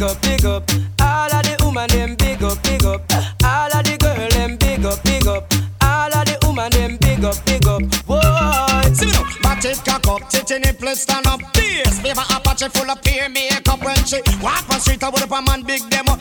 Up, 0.07 0.21
big 0.21 0.45
up. 0.45 0.71
All 1.01 1.33
of 1.33 1.43
the 1.43 1.55
woman 1.63 1.89
them 1.89 2.15
big 2.15 2.41
up, 2.41 2.61
big 2.63 2.85
up. 2.85 3.01
All 3.43 3.71
of 3.77 3.83
the 3.83 3.97
girl 3.99 4.29
them 4.29 4.55
big 4.57 4.85
up, 4.85 5.03
big 5.03 5.27
up. 5.27 5.53
All 5.81 6.13
of 6.13 6.25
the 6.25 6.37
woman 6.45 6.71
them 6.71 6.97
big 6.97 7.23
up, 7.23 7.37
big 7.45 7.65
up. 7.67 7.81
Whoa. 8.07 8.93
See 8.93 9.05
me 9.05 9.11
now, 9.11 9.25
back 9.41 9.63
it 9.65 9.79
cock 9.83 10.07
up, 10.07 10.29
titty 10.29 10.59
nipple 10.59 10.95
stand 10.95 11.27
up. 11.27 11.41
Bass, 11.53 11.99
favor 11.99 12.23
Apache 12.35 12.69
full 12.69 12.89
of 12.89 13.01
peer 13.01 13.29
makeup 13.29 13.83
when 13.83 13.97
she 14.05 14.21
walk 14.41 14.69
on 14.69 14.79
street. 14.79 15.03
I 15.03 15.09
would 15.09 15.23
up 15.23 15.31
a 15.31 15.41
man 15.41 15.63
big 15.63 15.81
demo, 15.89 16.15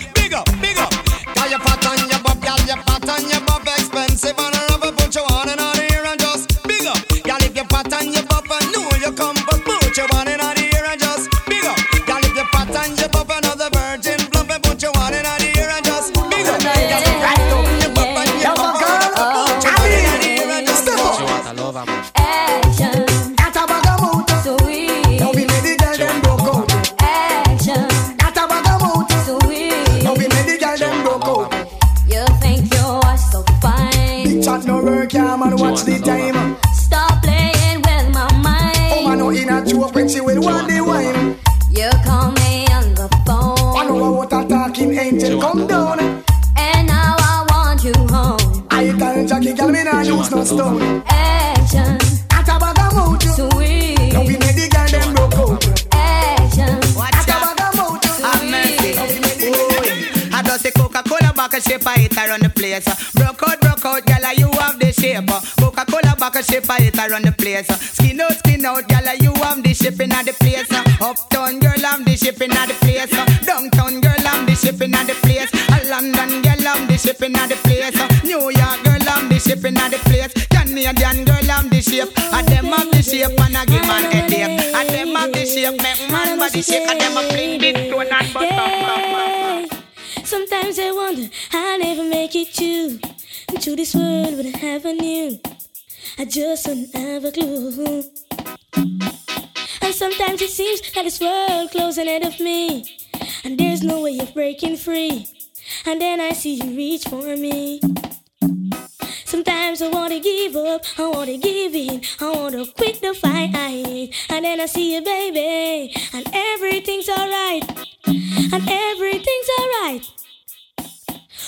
up, 110.76 110.84
I 110.98 111.06
wanna 111.08 111.38
give 111.38 111.74
in, 111.74 112.02
I 112.20 112.30
wanna 112.30 112.66
quit 112.66 113.00
the 113.00 113.14
fight 113.14 113.50
I 113.54 113.68
hate. 113.68 114.14
And 114.28 114.44
then 114.44 114.60
I 114.60 114.66
see 114.66 114.94
you, 114.94 115.02
baby, 115.02 115.94
and 116.12 116.26
everything's 116.32 117.08
alright, 117.08 117.64
and 118.06 118.64
everything's 118.68 119.50
alright. 119.58 120.02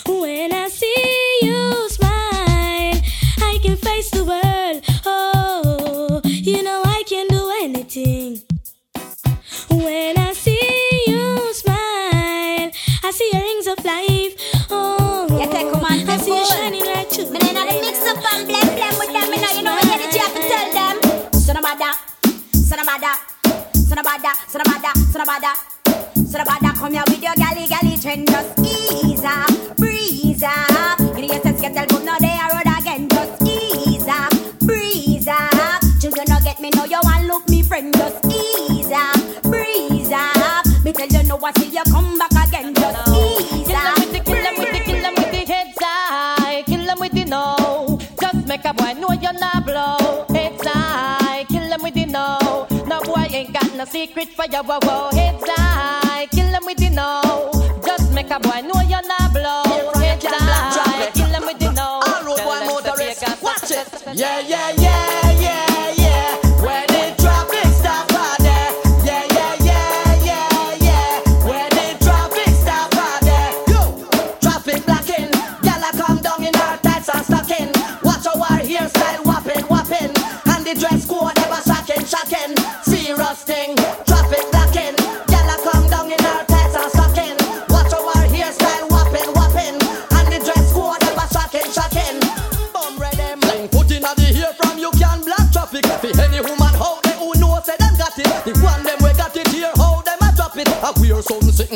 When 0.07 0.53
I 0.53 0.69
see 0.69 1.39
you 1.43 1.89
smile. 1.91 2.08
Son 23.99 24.07
of 24.07 24.13
bada, 24.13 24.33
son 24.47 24.61
of 24.61 24.67
bada, 24.69 24.93
son 25.11 25.21
of 25.23 25.27
bada. 25.27 25.53
Son 26.31 26.41
of 26.41 26.47
bada, 26.47 26.73
come 26.79 26.93
here 26.93 27.03
with 27.09 27.21
your 27.21 27.35
galley, 27.35 27.67
galley 27.67 27.97
trend. 27.97 28.29
Just 28.29 28.57
ease 28.61 29.25
up, 29.25 29.77
breeze 29.77 30.41
up. 30.41 31.01
Idiots 31.19 31.61
get 31.61 31.75
the 31.75 32.01
no 32.05 32.15
they 32.21 32.39
are 32.39 32.53
road 32.55 32.79
again. 32.79 33.09
Just 33.09 33.43
ease 33.43 34.07
up, 34.07 34.31
breeze 34.61 35.27
up. 35.27 35.83
Children 36.01 36.27
don't 36.27 36.45
get 36.45 36.61
me, 36.61 36.71
no 36.77 36.85
you 36.85 37.01
want 37.03 37.27
look 37.27 37.49
me 37.49 37.61
friend. 37.61 37.93
Just 37.93 38.25
ease 38.27 38.93
up, 38.93 39.43
breeze 39.43 40.13
up. 40.13 40.65
Me 40.85 40.93
tell 40.93 41.09
you 41.09 41.27
no, 41.27 41.37
I 41.43 41.51
see 41.59 41.67
you 41.67 41.83
come 41.91 42.19
back 42.19 42.31
again. 42.47 42.75
Just 42.75 43.09
ease 43.09 43.69
up. 43.75 43.97
Kill 44.25 44.43
them 44.45 44.55
with 44.59 44.71
the, 44.71 44.81
kill 44.87 44.95
with 44.95 44.95
the, 44.95 45.03
kill 45.03 45.11
with 45.11 45.31
the 45.33 45.53
heads 45.53 45.79
high. 45.81 46.63
With 47.01 47.13
the 47.13 47.25
no. 47.25 47.99
Just 48.21 48.47
make 48.47 48.65
a 48.65 48.73
boy 48.73 48.93
know 48.93 49.11
you're 49.21 49.33
not. 49.33 49.58
no 53.79 53.85
secret 53.85 54.29
for 54.31 54.45
your 54.47 54.65
wow 54.65 54.81
wow. 54.83 55.09
It's 55.13 55.45
I 55.57 56.27
kill 56.33 56.51
them 56.51 56.65
with 56.67 56.79
the 56.79 56.91
know. 56.91 57.53
Just 57.87 58.13
make 58.13 58.29
a 58.29 58.41
boy 58.41 58.61
know 58.63 58.81
you're 58.83 59.07
not 59.07 59.33
blow. 59.33 59.63
It's 60.03 60.25
I 60.27 61.11
kill 61.15 61.29
them 61.29 61.47
with 61.47 61.61
the 61.61 61.71
know. 61.71 62.01
All 62.05 62.25
road 62.25 62.39
boy 62.39 62.67
motorist. 62.67 63.23
Watch 63.41 63.71
it. 63.71 64.19
Yeah, 64.19 64.41
yeah, 64.41 64.73
yeah. 64.77 64.98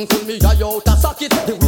something 0.07 0.19
to 0.19 0.27
me, 0.27 0.41
I 0.45 0.63
out 0.65 0.87
a 0.87 0.97
socket. 0.97 1.31
The 1.47 1.62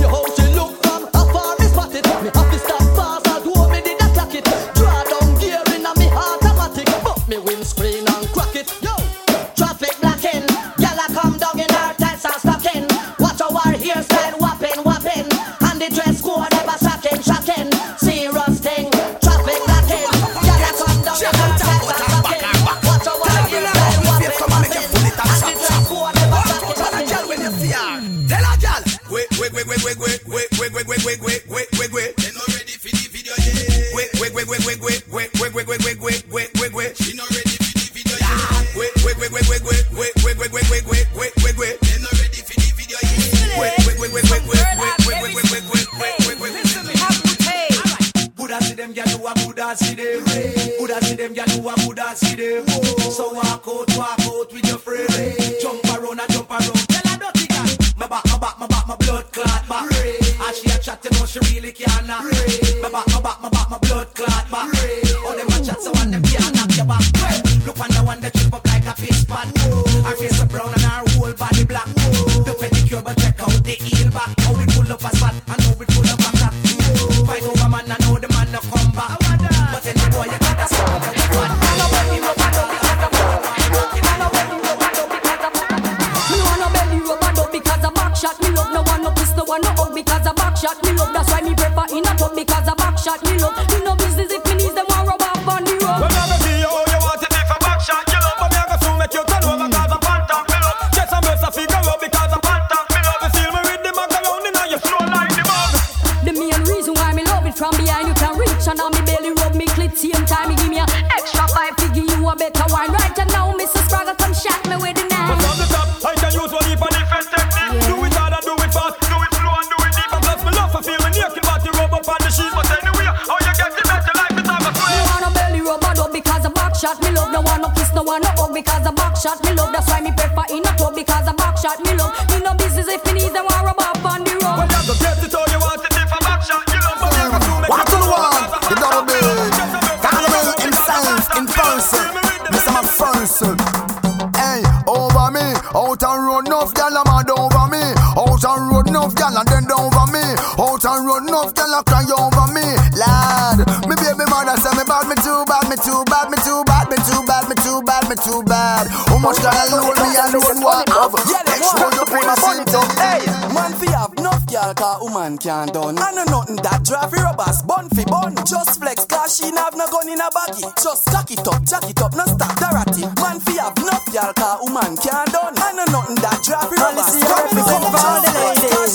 girl 164.55 164.75
car 164.75 165.03
woman 165.03 165.37
can't 165.37 165.73
done. 165.75 165.99
I 165.99 166.15
know 166.15 166.23
nothing 166.31 166.63
that 166.63 166.87
drive 166.87 167.11
fi 167.11 167.19
rubbers, 167.27 167.59
bun 167.67 167.91
fi 167.91 168.05
bun. 168.07 168.39
Just 168.47 168.79
flex 168.79 169.05
car 169.05 169.27
she 169.27 169.51
have 169.51 169.75
no 169.75 169.91
gun 169.91 170.07
in 170.07 170.23
a 170.23 170.31
baggy. 170.31 170.63
Just 170.79 171.11
cock 171.11 171.27
it 171.27 171.43
up, 171.43 171.59
jack 171.67 171.83
it 171.91 171.99
up, 171.99 172.15
no 172.15 172.23
stop 172.23 172.55
Dorothy. 172.63 173.03
Man 173.19 173.43
fi 173.43 173.59
have 173.59 173.75
enough 173.83 174.07
girl 174.15 174.31
car 174.39 174.63
woman 174.63 174.95
can't 175.03 175.27
done. 175.35 175.59
I 175.59 175.75
know 175.75 175.91
nothing 175.91 176.23
that 176.23 176.39
drive 176.47 176.71
fi 176.71 176.77
rubbers. 176.79 177.03
Policy 177.03 177.27
I 177.27 177.35
represent 177.51 177.83
for 177.83 177.99
all 177.99 178.21
the 178.23 178.31
ladies. 178.31 178.95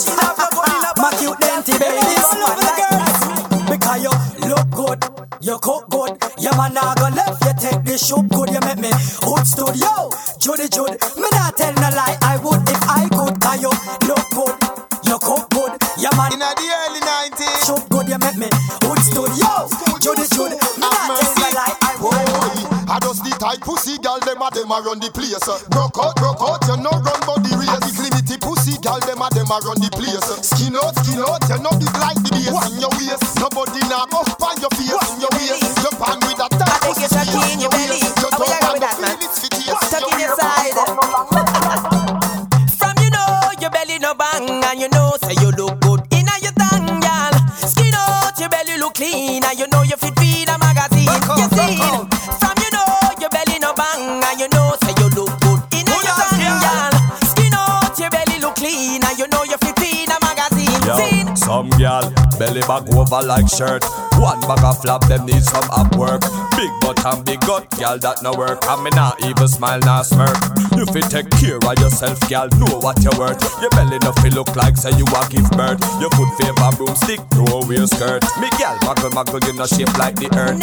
My 0.96 1.12
cute 1.20 1.40
dainty 1.44 1.76
babies, 1.76 2.28
man 2.40 2.56
like 2.64 2.88
because 3.68 4.00
you 4.00 4.16
look 4.48 4.68
good, 4.72 5.00
you 5.44 5.60
cook 5.60 5.92
good. 5.92 6.16
Your 6.40 6.56
man 6.56 6.72
nah 6.72 6.96
go 6.96 7.12
left, 7.12 7.44
you 7.44 7.54
take 7.60 7.84
the 7.84 8.00
shoe 8.00 8.24
good. 8.32 8.48
You 8.56 8.64
make 8.64 8.80
me 8.80 8.92
hood 9.28 9.44
studio, 9.44 9.76
yo, 9.76 10.08
Judy 10.40 10.72
Jude. 10.72 10.96
Me 11.20 11.28
not 11.36 11.60
tell 11.60 11.76
no 11.76 11.90
lie, 11.92 12.16
I 12.24 12.40
would 12.40 12.64
if 12.64 12.79
a 24.50 24.56
them 24.56 24.72
a 24.72 24.82
run 24.82 25.00
the 25.00 25.10
place. 25.14 25.38
Broke 25.70 25.98
out, 26.02 26.16
broke 26.18 26.42
out, 26.42 26.62
you 26.66 26.78
no 26.82 26.90
run 26.90 27.22
body 27.26 27.54
race. 27.54 27.70
The 27.86 27.92
limity 28.02 28.38
pussy 28.42 28.78
gal, 28.82 29.00
them 29.02 29.22
a 29.22 29.30
them 29.30 29.50
a 29.50 29.58
run 29.62 29.78
the 29.78 29.90
place. 29.94 30.26
Skin 30.42 30.76
out, 30.76 30.98
skin 31.06 31.22
out, 31.22 31.42
you 31.50 31.60
no 31.62 31.70
big 31.78 31.94
like 32.02 32.18
the 32.26 32.30
base. 32.34 32.50
On 32.50 32.74
your 32.82 32.92
waist, 32.98 33.22
nobody 33.38 33.82
now 33.90 34.10
up 34.10 34.42
on 34.42 34.58
your 34.58 34.74
face. 34.74 34.98
On 34.98 35.22
your 35.22 35.32
waist, 35.38 35.62
you 35.62 35.92
pan 35.98 36.18
with 36.26 36.42
a 36.42 36.48
tight 36.50 36.66
I 36.66 36.78
think 36.82 36.98
you 36.98 37.10
should 37.10 37.30
in 37.54 37.60
your 37.62 37.72
belly. 37.72 38.02
How 38.02 38.42
we 38.42 38.50
are 38.50 38.74
with 38.74 38.84
that, 38.84 38.98
man? 38.98 39.18
Tuck 39.20 40.06
in 40.10 40.18
your 40.18 40.34
side. 40.34 40.74
From 42.80 42.96
you 43.04 43.10
know 43.14 43.30
your 43.62 43.70
belly 43.70 44.00
no 44.02 44.14
bang, 44.18 44.64
and 44.66 44.80
you 44.82 44.90
know 44.90 45.14
say 45.22 45.38
you 45.42 45.52
look 45.54 45.78
good 45.82 46.02
inna 46.10 46.34
your 46.42 46.56
tongue, 46.58 47.00
gal. 47.00 47.34
Skin 47.54 47.94
out 47.94 48.34
your 48.40 48.50
belly 48.50 48.78
look 48.82 48.96
clean, 48.98 49.44
and 49.46 49.58
you 49.60 49.68
know 49.70 49.84
some 61.50 61.70
gal 61.82 62.06
belly 62.38 62.62
back 62.62 62.86
over 62.94 63.26
like 63.26 63.50
shirt. 63.50 63.84
One 64.22 64.40
bag 64.42 64.64
of 64.64 64.80
flap, 64.82 65.02
them 65.08 65.26
need 65.26 65.42
some 65.42 65.66
up 65.72 65.96
work. 65.96 66.22
Big 66.54 66.70
butt 66.80 67.04
and 67.04 67.26
big 67.26 67.40
gut, 67.42 67.66
gal 67.80 67.98
that 67.98 68.22
no 68.22 68.34
work. 68.38 68.60
I 68.70 68.78
me 68.84 68.92
not 68.92 69.18
even 69.26 69.48
smile, 69.48 69.80
not 69.80 70.06
smirk. 70.06 70.38
If 70.78 70.94
You 70.94 71.02
take 71.02 71.30
care 71.42 71.58
of 71.58 71.80
yourself, 71.82 72.22
gal. 72.30 72.48
Know 72.62 72.78
what 72.80 73.02
you're 73.02 73.18
worth. 73.18 73.42
Your 73.62 73.72
belly 73.72 73.98
no 74.06 74.12
feel 74.22 74.34
look 74.34 74.56
like 74.56 74.78
say 74.78 74.94
you 74.94 75.06
a 75.10 75.22
give 75.26 75.50
birth. 75.58 75.82
Your 75.98 76.14
foot 76.14 76.30
favor 76.38 76.70
broomstick, 76.78 77.20
no 77.34 77.66
wear 77.66 77.88
skirt. 77.88 78.22
Me 78.38 78.50
gal 78.62 78.78
muggle 78.86 79.10
muggle, 79.10 79.42
you 79.48 79.54
no 79.58 79.66
shape 79.66 79.98
like 79.98 80.16
the 80.22 80.30
earth. 80.38 80.62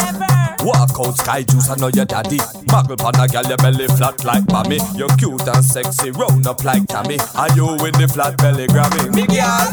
Walk 0.62 0.94
out 1.02 1.18
sky 1.18 1.42
juice, 1.42 1.68
I 1.68 1.74
know 1.76 1.90
your 1.90 2.06
daddy. 2.06 2.38
Muggle 2.70 2.96
pan 2.96 3.18
a 3.18 3.26
gal, 3.26 3.42
your 3.50 3.58
belly 3.58 3.88
flat 3.98 4.22
like 4.22 4.46
mommy. 4.54 4.78
You're 4.94 5.10
cute 5.18 5.48
and 5.50 5.64
sexy, 5.64 6.12
round 6.12 6.46
up 6.46 6.62
like 6.62 6.86
Tammy. 6.86 7.18
Are 7.34 7.50
you 7.58 7.74
with 7.82 7.98
the 7.98 8.06
flat 8.06 8.38
belly 8.38 8.66
Grammy? 8.68 9.12
Me 9.14 9.26
gal, 9.26 9.66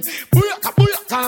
dumpling. 0.00 0.29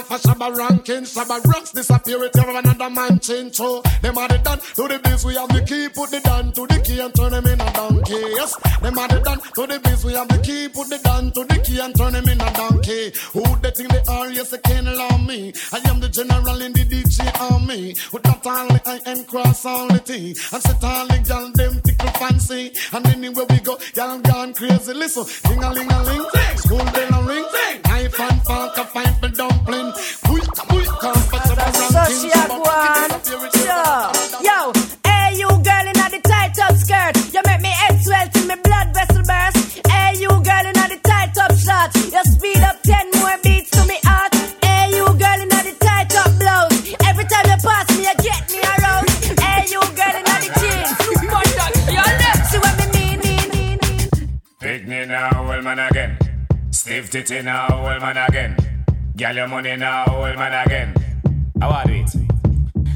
Booyaka 0.03 0.21
for 0.21 0.29
Shabba 0.29 0.57
ranking. 0.57 1.05
Shabba 1.05 1.45
rocks 1.45 1.73
disappear 1.73 2.19
with 2.19 2.39
every 2.39 2.57
another 2.57 2.91
man 2.91 3.19
change. 3.19 3.57
So 3.57 3.83
them 4.01 4.19
are 4.19 4.29
the 4.29 4.39
done 4.39 4.59
to 4.59 4.89
the 4.89 5.01
biz. 5.03 5.25
We 5.25 5.35
have 5.35 5.49
the 5.49 5.63
key, 5.63 5.89
put 5.89 6.11
the 6.11 6.21
down 6.21 6.53
to 6.53 6.67
the 6.67 6.81
key 6.81 7.01
and 7.01 7.15
turn 7.15 7.33
them 7.33 7.47
in 7.47 7.61
a 7.61 7.73
donkey. 7.73 8.15
Yes, 8.35 8.57
them 8.81 8.99
are 8.99 9.09
the 9.09 9.21
done 9.21 9.41
to 9.41 9.67
the 9.67 9.81
biz. 9.81 10.05
We 10.05 10.13
have 10.15 10.29
the 10.29 10.39
key, 10.39 10.69
put 10.69 10.89
the 10.89 10.99
down 10.99 11.33
to 11.33 11.45
the 11.45 11.59
key 11.63 11.81
and 11.81 11.97
turn 11.97 12.13
them 12.13 12.29
in 12.29 12.41
a 12.41 12.53
donkey. 12.53 13.13
Who 13.33 13.43
they 13.61 13.71
think 13.71 13.91
they 13.91 14.03
are? 14.09 14.31
Yes, 14.31 14.51
they 14.51 14.59
can't 14.59 14.89
allow 14.89 15.17
me. 15.19 15.53
I 15.73 15.79
am 15.89 16.01
the 16.01 16.09
general 16.09 16.61
in 16.61 16.73
the 16.73 16.85
DJ 16.85 17.21
army. 17.41 17.95
With 18.13 18.23
that 18.25 18.47
only 18.47 18.81
I 18.87 19.01
am 19.07 19.25
cross 19.25 19.63
the 19.63 20.03
thing. 20.05 20.37
And 20.53 20.85
all 20.85 21.07
the 21.07 21.19
gal 21.27 21.53
them 21.53 21.81
tickle 21.83 22.11
fancy. 22.19 22.73
And 22.93 23.07
anywhere 23.07 23.47
we 23.49 23.61
go, 23.61 23.79
y'all 23.95 24.19
gone 24.21 24.55
crazy. 24.55 24.95
Listen, 24.95 25.25
ding 25.49 25.63
a 25.63 25.73
ling 25.73 25.91
a 25.91 26.03
ling, 26.05 26.27
school 26.57 26.79
bell 26.79 27.15
a 27.15 27.27
ring, 27.27 27.45
knife 28.03 28.21
and 28.21 28.43
fork 28.43 28.77
a 28.79 28.85
fine 28.85 29.15
for 29.21 29.29
dumpling. 29.29 29.92
Booyaka 29.93 30.63
booyaka 30.69 31.11
for 31.93 32.09
Shabba 32.21 32.57
ranking. 32.65 33.33
Yo, 33.69 33.81
yo, 34.49 34.73
hey 35.05 35.37
you 35.37 35.49
girl 35.49 35.87
in 35.87 35.97
the 36.13 36.21
tight 36.25 36.59
up 36.61 36.77
skirt, 36.77 37.15
you 37.35 37.41
make 37.45 37.61
me 37.61 37.69
head 37.69 38.01
swell 38.03 38.29
till 38.33 38.47
me 38.47 38.55
blood 38.65 38.89
vessel 38.95 39.23
burst. 39.23 39.87
Hey 39.89 40.17
you 40.19 40.29
girl 40.29 40.67
in 40.67 40.73
the 40.73 40.99
tight 41.05 41.37
up 41.39 41.53
shot, 41.59 41.95
you 41.95 42.25
speed 42.25 42.63
up 42.63 42.81
ten 42.83 43.07
more 43.17 43.37
beats 43.43 43.71
to 43.71 43.85
me 43.87 43.99
heart. 44.05 44.35
Hey 44.65 44.91
you 44.97 45.05
girl 45.05 45.41
in 45.41 45.49
the 45.49 45.75
tight 45.81 46.15
up 46.17 46.33
blouse, 46.39 46.95
every 47.07 47.25
time 47.25 47.47
you 47.53 47.59
pass 47.61 47.87
me 47.97 48.03
you 48.09 48.15
get 48.25 48.43
me 48.51 48.61
aroused. 48.73 49.41
Hey 49.41 49.67
you 49.69 49.81
girl 49.81 50.17
in 50.17 50.25
the 50.25 50.49
jeans, 50.61 50.91
you 51.93 52.03
left, 52.23 52.47
see 52.51 52.59
what 52.59 52.75
me 52.81 52.87
mean, 52.97 53.19
mean, 53.21 53.49
mean, 53.53 53.79
mean. 53.83 54.09
Pick 54.61 54.87
me 54.89 55.05
now, 55.07 55.53
old 55.53 55.65
man 55.65 55.79
again. 55.79 56.17
Stiff 56.71 57.11
titty 57.11 57.43
now, 57.43 57.67
old 57.71 58.01
man 58.01 58.17
again. 58.17 58.57
Girl 59.17 59.35
your 59.37 59.47
money 59.49 59.77
now, 59.77 60.05
old 60.09 60.37
man 60.37 60.67
again. 60.67 60.95
How 61.61 61.71
I 61.71 61.85
do 61.85 61.93
it? 61.93 62.11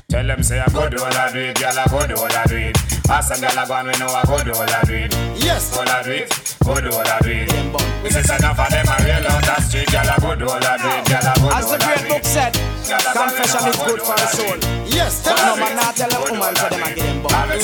Tell 0.09 0.27
them 0.27 0.43
say 0.43 0.59
I 0.61 0.67
go 0.73 0.89
do 0.89 0.97
all 0.99 1.13
I 1.13 1.31
do 1.33 1.39
it, 1.41 1.61
girl 1.61 1.79
I 1.79 1.85
go 1.87 2.07
do 2.07 2.15
all 2.17 2.33
I 2.33 2.45
do 2.47 2.57
it. 2.57 2.77
Ask 3.11 3.35
some 3.35 3.41
girl 3.41 3.59
I 3.59 3.67
go 3.69 3.75
and 3.75 3.89
we 3.89 3.95
know 4.01 4.09
I 4.09 4.25
go 4.25 4.43
do 4.43 4.53
all 4.57 4.65
I 4.65 4.83
do 4.85 4.95
it. 4.95 5.13
Yes, 5.37 5.77
all 5.77 5.87
I 5.87 6.03
do 6.03 6.11
it, 6.13 6.57
go 6.65 6.81
do 6.81 6.89
all 6.89 7.07
I 7.07 7.19
do 7.21 7.31
it. 7.31 7.53
We 8.03 8.11
say 8.11 8.25
enough 8.25 8.59
of 8.59 8.71
them 8.71 8.87
I 8.89 8.97
real 9.05 9.27
on 9.29 9.43
that 9.45 9.61
street, 9.69 9.93
girl 9.93 10.09
I 10.09 10.17
go 10.17 10.35
do 10.35 10.47
all 10.49 10.57
I 10.57 10.77
do 10.81 10.89
it, 10.89 11.05
girl 11.05 11.21
I 11.21 11.35
go 11.37 11.41
do 11.41 11.47
all 11.47 11.53
I 11.53 11.59
As 11.61 11.71
the 11.71 11.79
great 11.85 12.09
book 12.09 12.25
said, 12.25 12.53
confession 13.13 13.63
is 13.69 13.77
good 13.77 14.01
for 14.01 14.17
the 14.17 14.27
soul. 14.33 14.57
Yes, 14.89 15.21
but 15.21 15.37
no 15.37 15.53
man 15.61 15.77
not 15.77 15.95
tell 15.97 16.11
a 16.11 16.19
woman 16.33 16.57
so 16.57 16.69
them 16.73 16.81
a 16.81 16.89
get 16.97 17.05
them 17.05 17.21
bum. 17.21 17.33
Right, 17.37 17.61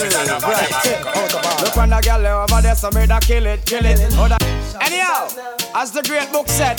look 1.65 1.77
on 1.81 1.89
the 1.89 2.01
girl 2.05 2.27
over 2.45 2.61
there, 2.61 2.77
so 2.77 2.91
me 2.93 3.07
da 3.07 3.19
kill 3.19 3.47
it, 3.47 3.65
kill 3.65 3.87
it. 3.87 4.41
Anyhow, 4.83 5.28
as 5.74 5.93
the 5.93 6.03
great 6.03 6.30
book 6.33 6.49
said, 6.49 6.76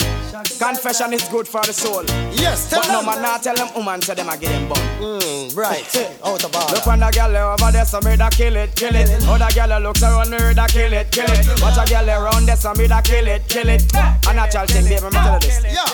confession 0.58 1.14
is 1.14 1.26
good 1.28 1.48
for 1.48 1.62
the 1.62 1.72
soul. 1.72 2.04
Yes, 2.32 2.68
tell 2.68 2.80
but 2.80 2.86
tell 2.86 3.00
no 3.02 3.06
man 3.06 3.22
not 3.22 3.42
tell 3.42 3.54
them 3.56 3.68
woman 3.74 4.02
so 4.02 4.14
them 4.14 4.28
a 4.28 4.36
get 4.36 4.50
them 4.50 4.68
bum. 4.68 4.78
Mm, 5.00 5.56
right, 5.56 5.96
out 6.24 6.44
of 6.44 6.54
order. 6.54 6.74
Look 6.74 6.86
on 6.86 7.00
the 7.00 7.10
girl 7.10 7.34
over 7.36 7.72
there, 7.72 7.86
so 7.86 8.00
me 8.00 8.16
da 8.16 8.28
kill 8.28 8.56
it, 8.56 8.74
kill 8.76 8.94
it. 8.94 9.08
Other 9.26 9.48
girl 9.54 9.80
looks 9.80 10.02
around 10.02 10.32
her, 10.32 10.52
da 10.52 10.66
kill 10.66 10.92
it, 10.92 11.10
kill 11.10 11.24
it. 11.28 11.62
Watch 11.62 11.78
a 11.80 11.90
girl 11.90 12.10
around 12.10 12.46
there, 12.46 12.56
so 12.56 12.74
me 12.74 12.86
da 12.86 13.00
kill 13.00 13.26
it, 13.26 13.48
kill 13.48 13.68
it. 13.68 13.82
A 13.94 14.34
natural 14.34 14.66
thing, 14.66 14.84
baby, 14.84 15.04
me 15.04 15.10
tell 15.10 15.34
you 15.34 15.40
this. 15.40 15.64
Yeah. 15.64 15.84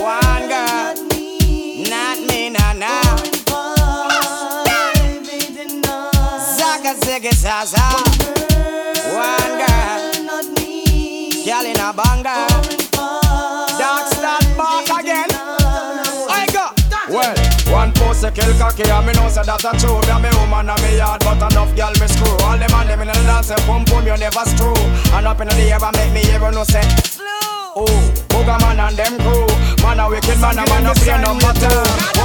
One 0.00 0.48
girl, 0.48 0.94
not 1.90 2.18
me, 2.26 2.50
nah, 2.50 2.72
nah. 2.72 3.16
Zaga, 6.56 6.94
ziggy, 7.04 7.32
zaza. 7.34 8.37
Girl 11.58 11.70
in 11.70 11.80
a 11.80 11.92
banger. 11.92 12.46
Dark 13.78 14.06
start 14.12 14.44
back 14.56 15.00
again. 15.00 15.28
I 16.30 16.46
go. 16.52 16.70
Well, 17.08 17.34
one 17.72 17.92
post 17.92 18.24
a 18.24 18.30
kill 18.30 18.52
cocky 18.58 18.84
and 18.88 19.06
me 19.06 19.12
know 19.14 19.28
say 19.28 19.42
that 19.42 19.64
a 19.64 19.72
true. 19.78 19.98
Me 20.06 20.12
a 20.12 20.18
me 20.20 20.30
woman 20.38 20.70
and 20.70 20.82
me 20.82 20.96
yard 20.96 21.20
but 21.24 21.40
enough 21.50 21.74
girl 21.74 21.92
me 21.98 22.06
screw. 22.06 22.36
All 22.46 22.58
them 22.58 22.74
and 22.74 22.88
them 22.88 23.00
in 23.02 23.08
the 23.08 23.14
dance 23.26 23.48
say 23.48 23.58
pum 23.66 23.84
pum 23.84 24.06
you 24.06 24.16
never 24.16 24.44
screw. 24.46 24.76
And 25.14 25.26
up 25.26 25.40
in 25.40 25.48
the 25.48 25.56
air 25.56 25.82
and 25.82 25.96
make 25.96 26.12
me 26.12 26.22
even 26.34 26.54
know 26.54 26.64
say 26.64 26.84
Oh, 27.78 27.86
Booga 28.28 28.58
man 28.60 28.80
and 28.80 28.96
them 28.96 29.14
crew. 29.18 29.46
Man 29.82 30.00
a 30.00 30.08
wicked 30.10 30.38
man 30.40 30.58
a 30.58 30.64
man 30.66 30.86
a 30.86 30.92
play 30.94 31.18
number 31.22 31.52
two 31.54 31.80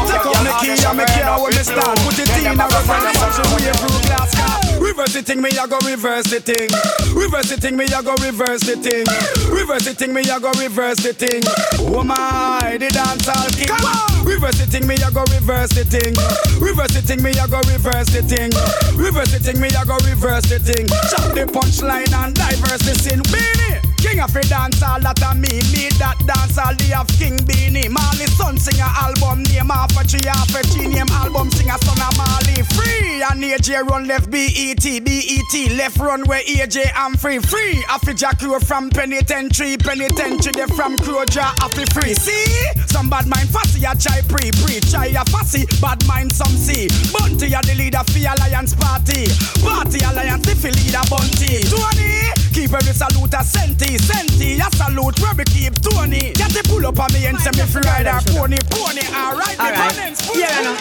Take 0.09 0.25
up 0.25 0.41
the 0.41 0.51
key 0.61 0.73
and 0.73 0.97
me 0.97 1.05
care 1.13 1.37
where 1.37 1.53
me 1.53 1.61
stand 1.61 1.97
Put 2.01 2.17
it 2.17 2.29
in 2.33 2.57
a 2.57 2.65
reference 2.65 3.21
and 3.21 3.33
she 3.33 3.43
way 3.53 3.69
through 3.77 4.01
glass 4.09 4.33
car 4.33 4.52
Reverse 4.83 5.13
the 5.13 5.23
thing, 5.23 5.41
me 5.41 5.49
a 5.55 5.65
go 5.65 5.79
reverse 5.87 6.27
the 6.27 6.41
thing 6.43 6.67
Reverse 7.15 7.49
the 7.49 7.55
thing, 7.55 7.77
me 7.77 7.85
a 7.85 8.03
go 8.03 8.15
reverse 8.19 8.67
the 8.67 8.75
thing 8.75 9.07
Reverse 9.47 9.85
the 9.85 9.93
thing, 9.95 10.13
me 10.13 10.21
a 10.27 10.39
go 10.39 10.51
reverse 10.59 10.99
the 10.99 11.13
thing 11.13 11.41
Oh 11.79 12.03
my, 12.03 12.75
the 12.77 12.89
dance 12.89 13.27
all 13.31 13.47
king. 13.55 13.71
Come 13.71 13.85
on! 13.87 14.25
Reverse 14.27 14.59
the 14.59 14.67
thing, 14.67 14.85
me 14.85 14.95
a 14.95 15.09
go 15.09 15.23
reverse 15.31 15.71
the 15.71 15.87
thing 15.87 16.11
Reverse 16.59 16.91
the 16.91 17.01
thing, 17.01 17.23
me 17.23 17.31
a 17.31 17.47
go 17.47 17.63
reverse 17.71 18.11
the 18.11 18.21
thing 18.27 18.51
Reverse 18.99 19.31
the 19.31 19.39
thing, 19.39 19.59
me 19.63 19.71
a 19.71 19.85
go 19.87 19.95
reverse 20.03 20.51
the 20.51 20.59
thing 20.59 20.85
Chop 21.07 21.31
the 21.31 21.47
punchline 21.47 22.11
and 22.19 22.35
diverse 22.35 22.83
the 22.83 22.93
sin 22.99 23.23
Beenie 23.31 23.92
King 24.03 24.19
of 24.19 24.33
the 24.33 24.41
dance 24.51 24.83
all 24.83 24.99
that 24.99 25.23
a 25.23 25.31
me, 25.33 25.63
me 25.71 25.87
that 25.95 26.19
dance 26.27 26.59
all 26.59 26.75
the 26.75 26.91
of 26.91 27.07
King 27.15 27.39
Beenie 27.47 27.87
Marley 27.87 28.27
sing 28.63 28.79
a 28.79 28.87
album 29.03 29.43
name 29.43 29.71
off 29.71 29.95
a 29.99 30.03
tree 30.07 30.27
off 30.27 30.55
a 30.55 30.61
tree 30.71 30.87
name. 30.87 31.07
Album 31.11 31.51
sing 31.51 31.69
a 31.69 31.77
son 31.83 31.99
of 31.99 32.15
Marley. 32.15 32.63
Free 32.75 33.23
and 33.23 33.43
AJ 33.43 33.83
run 33.87 34.07
left 34.07 34.31
BET 34.31 34.83
BET 35.03 35.53
left 35.77 35.97
run 35.97 36.23
where 36.27 36.43
AJ 36.43 36.91
I'm 36.95 37.15
free. 37.15 37.39
Free 37.39 37.83
off 37.89 38.07
a 38.07 38.13
jack 38.13 38.39
crew 38.39 38.59
from 38.59 38.89
penitentiary 38.89 39.77
penitentiary 39.77 40.51
they 40.51 40.67
from 40.75 40.97
Croja 40.97 41.51
off 41.63 41.77
a 41.77 41.85
free. 41.95 42.13
See 42.13 42.67
some 42.87 43.09
bad 43.09 43.27
mind 43.27 43.49
fussy 43.49 43.83
a 43.83 43.95
try 43.95 44.21
pre 44.27 44.51
pre 44.63 44.79
try 44.91 45.07
a 45.07 45.23
fussy 45.31 45.65
bad 45.81 45.99
mind 46.07 46.31
some 46.31 46.55
see. 46.55 46.87
Bunty 47.11 47.53
a 47.53 47.61
the 47.63 47.75
leader 47.75 48.03
for 48.03 48.19
Alliance 48.19 48.75
party. 48.75 49.27
Party 49.63 49.99
Alliance 50.03 50.47
if 50.47 50.63
you 50.63 50.71
lead 50.71 50.95
a 50.95 51.03
Bunty. 51.09 51.63
Tony 51.67 52.31
keep 52.53 52.71
every 52.71 52.93
salute 52.93 53.33
a 53.33 53.43
senti 53.43 53.92
senti 53.97 54.59
a 54.59 54.69
salute 54.75 55.19
where 55.21 55.35
we 55.35 55.43
keep 55.45 55.73
Tony 55.81 56.31
get 56.33 56.51
the 56.51 56.61
pull 56.67 56.85
up 56.85 56.99
on 56.99 57.11
me 57.13 57.25
and 57.27 57.39
send 57.39 57.57
me 57.57 57.63
free 57.63 57.83
rider 57.83 58.17
pony 58.33 58.57
pony 58.69 59.01
All 59.15 59.35
right, 59.37 59.57
all 59.59 59.71
right. 59.71 59.95
Yeah. 60.35 60.75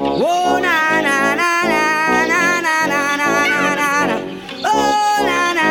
Oh 0.00 0.58
na 0.60 1.00
na 1.00 1.34
na 1.34 1.50
na 1.66 1.82
na 2.26 2.60
na 2.60 2.86
na 2.86 3.16
na 3.16 3.46
na 3.46 3.74
na 3.74 4.06
na. 4.06 4.16
Oh 4.64 5.16
na 5.28 5.52
na 5.58 5.68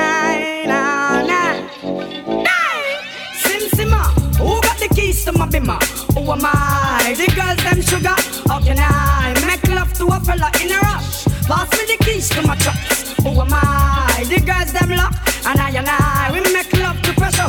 na 0.65 0.81
na. 1.29 1.39
Sim 3.43 3.63
Simma, 3.75 4.03
who 4.37 4.61
got 4.61 4.77
the 4.79 4.87
keys 4.95 5.23
to 5.25 5.31
my 5.31 5.47
bimmer? 5.47 5.79
Who 6.13 6.31
am 6.31 6.41
I? 6.45 7.13
The 7.17 7.27
girls 7.35 7.61
them 7.63 7.81
sugar. 7.81 8.15
How 8.47 8.59
can 8.59 8.77
I 8.79 9.33
make 9.47 9.67
love 9.69 9.93
to 9.93 10.05
a 10.07 10.19
fella 10.19 10.49
in 10.61 10.71
a 10.71 10.79
rush? 10.79 11.25
Pass 11.47 11.69
me 11.77 11.85
the 11.95 11.97
keys 12.03 12.29
to 12.29 12.41
my 12.41 12.55
trucks. 12.57 13.13
Who 13.23 13.29
am 13.41 13.53
I? 13.53 14.23
The 14.27 14.39
girls 14.41 14.71
them 14.73 14.89
lock, 14.91 15.13
and 15.45 15.59
I 15.59 15.69
and 15.71 15.87
I 15.89 16.31
we 16.33 16.39
make 16.53 16.64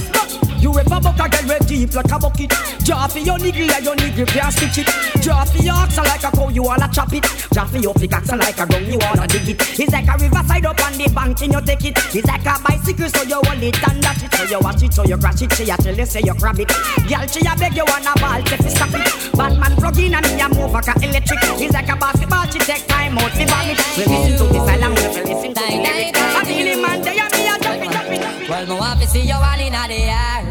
precious. 0.01 0.41
Look, 0.41 0.63
you 0.63 0.79
ever 0.79 1.01
buck 1.01 1.19
a 1.21 1.29
girl 1.29 1.49
with 1.49 1.69
deep 1.69 1.95
like 1.95 2.13
a 2.13 2.19
bucket? 2.19 2.53
For 2.53 3.19
your 3.19 3.39
niggle 3.39 3.67
like 3.67 3.85
your 3.85 3.97
niggle 3.97 4.27
can't 4.27 4.53
stitch 4.53 4.79
it. 4.79 4.89
For 4.89 5.63
your 5.63 5.75
oxen 5.75 6.05
like 6.05 6.25
a 6.25 6.31
cow, 6.31 6.49
you 6.49 6.63
wanna 6.63 6.89
chop 6.93 7.13
it. 7.13 7.25
For 7.25 7.79
your 7.79 7.95
pickaxe 7.95 8.33
like 8.33 8.59
a 8.59 8.67
gun, 8.67 8.85
you 8.85 8.99
wanna 8.99 9.27
dig 9.27 9.49
it. 9.49 9.81
It's 9.81 9.93
like 9.93 10.09
a 10.09 10.17
riverside 10.19 10.67
up 10.67 10.81
on 10.85 10.93
the 10.93 11.09
bank 11.15 11.41
and 11.43 11.53
you 11.53 11.61
take 11.63 11.85
it. 11.85 11.99
It's 12.15 12.27
like 12.27 12.47
a 12.47 12.59
bicycle, 12.63 13.09
so 13.09 13.23
you 13.23 13.41
hold 13.43 13.63
it 13.63 13.89
and 13.89 14.03
dash 14.03 14.23
it. 14.25 14.35
So 14.35 14.45
you 14.45 14.59
watch 14.61 14.83
it, 14.83 14.93
so 14.93 15.05
you 15.05 15.17
crash 15.17 15.43
it. 15.43 15.53
She 15.55 15.71
a 15.71 15.77
tell 15.77 15.95
you 15.97 16.07
say 16.07 16.21
you 16.25 16.35
grab 16.35 16.61
it. 16.61 16.69
Girl, 17.09 17.27
she 17.27 17.41
a 17.47 17.57
beg 17.57 17.77
you 17.77 17.85
wanna 17.87 18.13
ball, 18.21 18.43
take 18.43 18.61
it, 18.61 18.71
stop 18.71 18.93
it. 18.93 19.33
Batman 19.37 19.77
plug 19.77 19.99
in 19.99 20.15
and 20.15 20.27
me 20.27 20.41
a 20.41 20.49
move 20.49 20.73
like 20.73 20.89
a 20.89 20.95
electric. 21.03 21.39
It's 21.63 21.73
like 21.75 21.89
a 21.89 21.97
basketball, 21.97 22.47
she 22.51 22.59
take 22.59 22.87
time 22.87 23.19
out, 23.19 23.35
me 23.37 23.45
vomit. 23.47 23.79
We 23.97 24.05
listen 24.05 24.37
to 24.37 24.45
the 24.53 24.61
song, 24.61 24.91
we 24.91 25.23
listen 25.25 25.55
to 25.55 25.61
the 25.61 25.77
lyrics. 25.85 26.21
I 26.21 26.45
feel 26.45 26.65
the 26.65 26.83
man, 26.83 27.01
they 27.03 27.19
a 27.19 27.25
me 27.33 27.46
Well, 28.49 28.65
me 28.65 28.75
want 28.79 29.01
to 29.01 29.09
see 29.09 29.27
you 29.27 29.35
all 29.35 29.59
in 29.59 29.73
the 29.73 30.07
air. 30.07 30.47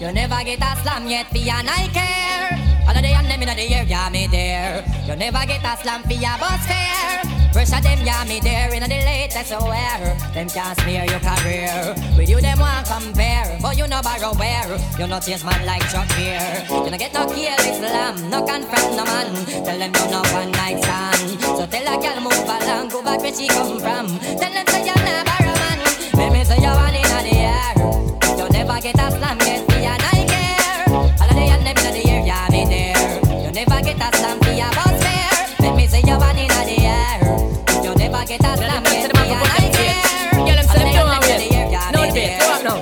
You 0.00 0.10
never 0.12 0.42
get 0.44 0.64
a 0.64 0.80
slam 0.80 1.06
yet, 1.06 1.28
for 1.28 1.36
your 1.36 1.60
I 1.60 1.88
care. 1.92 2.56
All 2.88 2.96
of 2.96 3.02
the 3.02 3.08
and 3.12 3.28
them 3.28 3.42
in 3.42 3.48
the 3.52 3.62
air, 3.68 3.84
yeah, 3.84 4.08
me 4.08 4.26
there. 4.26 4.80
You 5.06 5.14
never 5.14 5.44
get 5.44 5.60
a 5.60 5.76
slam 5.76 6.02
for 6.04 6.14
your 6.16 6.38
bus 6.40 6.64
fare. 6.64 7.20
Pressure 7.52 7.82
them, 7.82 8.00
yeah, 8.00 8.24
me 8.24 8.40
there. 8.40 8.72
In 8.72 8.80
the 8.80 8.88
latest 8.88 9.52
wear. 9.60 10.16
Them 10.32 10.48
can't 10.48 10.80
smear 10.80 11.04
your 11.04 11.20
career. 11.20 11.94
With 12.16 12.30
you, 12.30 12.40
them 12.40 12.58
want 12.60 12.86
compare. 12.88 13.58
But 13.60 13.76
you 13.76 13.88
no 13.88 14.00
borrow 14.00 14.32
where. 14.40 14.80
You 14.98 15.06
no 15.06 15.20
chase 15.20 15.44
man 15.44 15.66
like 15.66 15.84
Chuck 15.92 16.08
here. 16.16 16.64
You 16.70 16.90
no 16.90 16.96
get 16.96 17.12
no 17.12 17.26
kill 17.28 17.60
Islam. 17.60 18.30
No 18.30 18.40
confront 18.40 18.96
no 18.96 19.04
man. 19.04 19.28
Tell 19.68 19.78
them 19.78 19.92
you 19.92 20.06
no 20.08 20.22
one 20.32 20.50
night 20.52 20.80
stand. 20.82 21.40
So 21.44 21.66
tell 21.68 21.92
a 21.92 22.00
girl 22.00 22.20
move 22.24 22.48
along. 22.48 22.88
Go 22.88 23.04
back 23.04 23.20
where 23.20 23.34
she 23.34 23.48
come 23.48 23.78
from. 23.80 24.08
Tell 24.40 24.52
them 24.52 24.66
say 24.66 24.86
you 24.88 24.96
not 24.96 25.33
borrow 26.48 26.60
man. 26.60 26.60
Let 26.60 26.60
me 26.60 26.60
say 26.60 26.60
you 26.60 26.74
one 26.76 26.94
in 26.94 27.02
the 27.02 27.34
air. 27.36 27.72
You 28.38 28.48
never 28.50 28.80
get 28.80 28.98
a 28.98 29.10
slam 29.10 29.38
yet, 29.40 29.68
me 29.68 29.86
and 29.86 30.02
I 30.02 30.24
care. 30.28 30.84
All 30.94 31.28
of 31.28 31.34
the 31.34 31.42
and 31.42 31.66
them 31.66 31.76
in 31.76 31.92
the 31.94 32.10
air, 32.10 32.26
yeah, 32.26 32.48
me 32.50 32.64
there. 32.64 33.44
You 33.44 33.50
never 33.52 33.80
get 33.82 33.96
a 33.96 34.16
slam 34.16 34.38
for 34.40 34.50
your 34.52 34.70
bus 34.70 35.02
fare. 35.02 35.32
Let 35.60 35.76
me 35.76 35.86
say 35.86 36.02
you 36.04 36.18
one 36.18 36.38
in 36.38 36.48
the 36.48 36.76
air. 36.84 37.18
You 37.82 37.94
never 37.94 38.24
get 38.26 38.40
a 38.40 38.56
slam 38.56 38.84
yet, 38.84 39.12
me 39.14 39.32
and 39.32 39.48
I 39.48 39.70
care. 39.72 40.40
All 40.40 40.48
of 40.48 40.68
the 40.68 40.84
and 40.84 41.08
them 41.12 41.22
in 41.30 41.38
the 41.40 41.56
air, 41.56 41.68
yeah, 41.70 41.90
me 41.92 42.10
there. 42.12 42.38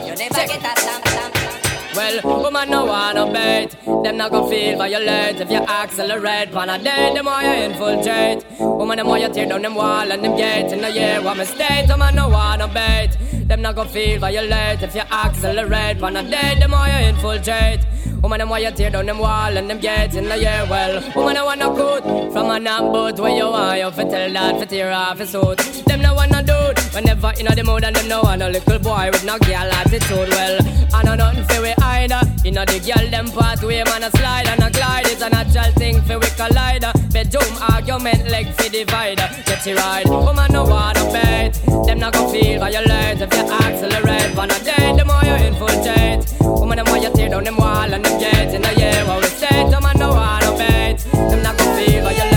You 0.06 0.14
never 0.16 0.46
get 0.46 0.64
a 0.64 0.80
slam, 0.80 1.02
slam, 1.06 1.32
slam. 1.32 1.52
Well, 1.94 2.42
woman 2.42 2.70
no 2.70 2.86
wanna 2.86 3.30
bait 3.30 3.76
Them 4.02 4.16
not 4.16 4.30
gon' 4.30 4.48
feel 4.48 4.78
violate 4.78 5.38
If 5.40 5.50
you 5.50 5.58
accelerate 5.58 6.50
Pan 6.50 6.70
a 6.70 6.78
day, 6.82 7.12
them 7.12 7.26
why 7.26 7.44
you 7.44 7.64
infiltrate 7.64 8.46
Woman, 8.58 8.96
them 8.96 9.08
why 9.08 9.18
you 9.18 9.28
tear 9.28 9.46
down 9.46 9.60
them 9.60 9.74
wall 9.74 10.10
and 10.10 10.24
them 10.24 10.34
gates 10.34 10.72
In 10.72 10.80
the 10.80 10.90
year, 10.90 11.20
what 11.20 11.36
mistake 11.36 11.86
Woman 11.88 12.14
no 12.14 12.30
wanna 12.30 12.66
bait 12.66 13.10
Them 13.52 13.60
not 13.60 13.74
gon' 13.74 13.88
feel 13.88 14.18
violate. 14.18 14.82
If 14.82 14.94
you 14.94 15.02
accelerate 15.02 16.00
Pan 16.00 16.16
a 16.16 16.22
day, 16.22 16.56
them 16.58 16.70
why 16.70 16.88
you 16.88 17.08
infiltrate 17.08 17.80
Woman, 18.22 18.38
them 18.38 18.50
why 18.50 18.60
you 18.60 18.70
tear 18.70 18.88
down 18.88 19.06
them 19.06 19.18
wall 19.18 19.56
and 19.56 19.68
them 19.68 19.80
gates 19.80 20.14
in 20.14 20.28
the 20.28 20.38
year 20.38 20.64
Well, 20.70 21.02
woman, 21.16 21.36
I 21.36 21.42
wanna 21.42 21.74
cut 21.74 22.04
From 22.32 22.50
a 22.50 22.60
knock 22.60 22.92
boat 22.92 23.18
Where 23.18 23.34
you 23.36 23.46
want 23.50 23.80
you 23.80 23.90
fi 23.90 24.04
tell 24.04 24.32
that 24.32 24.58
fi 24.60 24.64
tear 24.64 24.92
off 24.92 25.18
his 25.18 25.30
suit. 25.30 25.58
Them 25.86 26.02
no 26.02 26.14
wanna 26.14 26.40
do 26.40 26.54
Whenever 26.94 27.32
in 27.40 27.46
the 27.46 27.64
mood 27.64 27.82
and 27.82 27.96
them 27.96 28.06
no 28.06 28.20
want 28.22 28.42
a 28.42 28.48
little 28.48 28.78
boy 28.78 29.10
with 29.12 29.24
no 29.24 29.38
girl 29.38 29.72
attitude 29.80 30.28
Well, 30.30 30.58
I 30.94 31.02
know 31.02 31.16
nothing 31.16 31.44
fi 31.44 31.60
we 31.62 31.74
either. 31.82 32.20
Know 32.52 32.64
the 32.64 32.78
girl 32.78 33.10
them 33.10 33.26
pathway 33.26 33.82
man 33.82 34.04
a 34.04 34.10
slide 34.10 34.46
and 34.46 34.62
a 34.62 34.70
glide. 34.70 35.06
It's 35.06 35.22
a 35.22 35.28
natural 35.28 35.72
thing 35.72 36.00
fi 36.02 36.16
we 36.16 36.28
collide 36.38 36.86
Bedroom 37.10 37.52
argument 37.70 38.28
leg 38.30 38.46
fi 38.54 38.68
divider. 38.68 39.28
Get 39.46 39.66
you 39.66 39.74
right, 39.74 40.06
woman 40.06 40.52
no 40.52 40.62
wanna 40.62 41.04
bet 41.12 41.54
Them 41.86 41.98
not 41.98 42.12
gon' 42.12 42.30
feel 42.30 42.60
violate 42.60 43.20
If 43.20 43.34
you 43.34 43.50
accelerate. 43.50 44.38
On 44.38 44.48
a 44.48 44.58
day 44.62 44.94
The 44.96 45.04
more 45.04 45.24
you 45.24 45.34
infiltrate. 45.48 46.22
Woman 46.40 46.76
them 46.76 46.86
why 46.86 46.98
you 46.98 47.12
tear 47.14 47.28
down 47.28 47.42
them 47.44 47.56
wall 47.56 47.92
and 47.92 48.04
them 48.04 48.11
subject 48.12 48.54
in 48.54 48.62
the 48.62 48.74
year. 48.80 49.04
what 49.06 49.20
we 49.22 49.28
stay 49.28 49.70
to 49.70 49.80
man, 49.80 49.98
no 49.98 50.10
one 50.10 50.56
bet. 50.58 50.98
Them 50.98 51.42
not 51.42 51.56
gonna 51.56 51.76
feel 51.76 52.04
violent. 52.04 52.31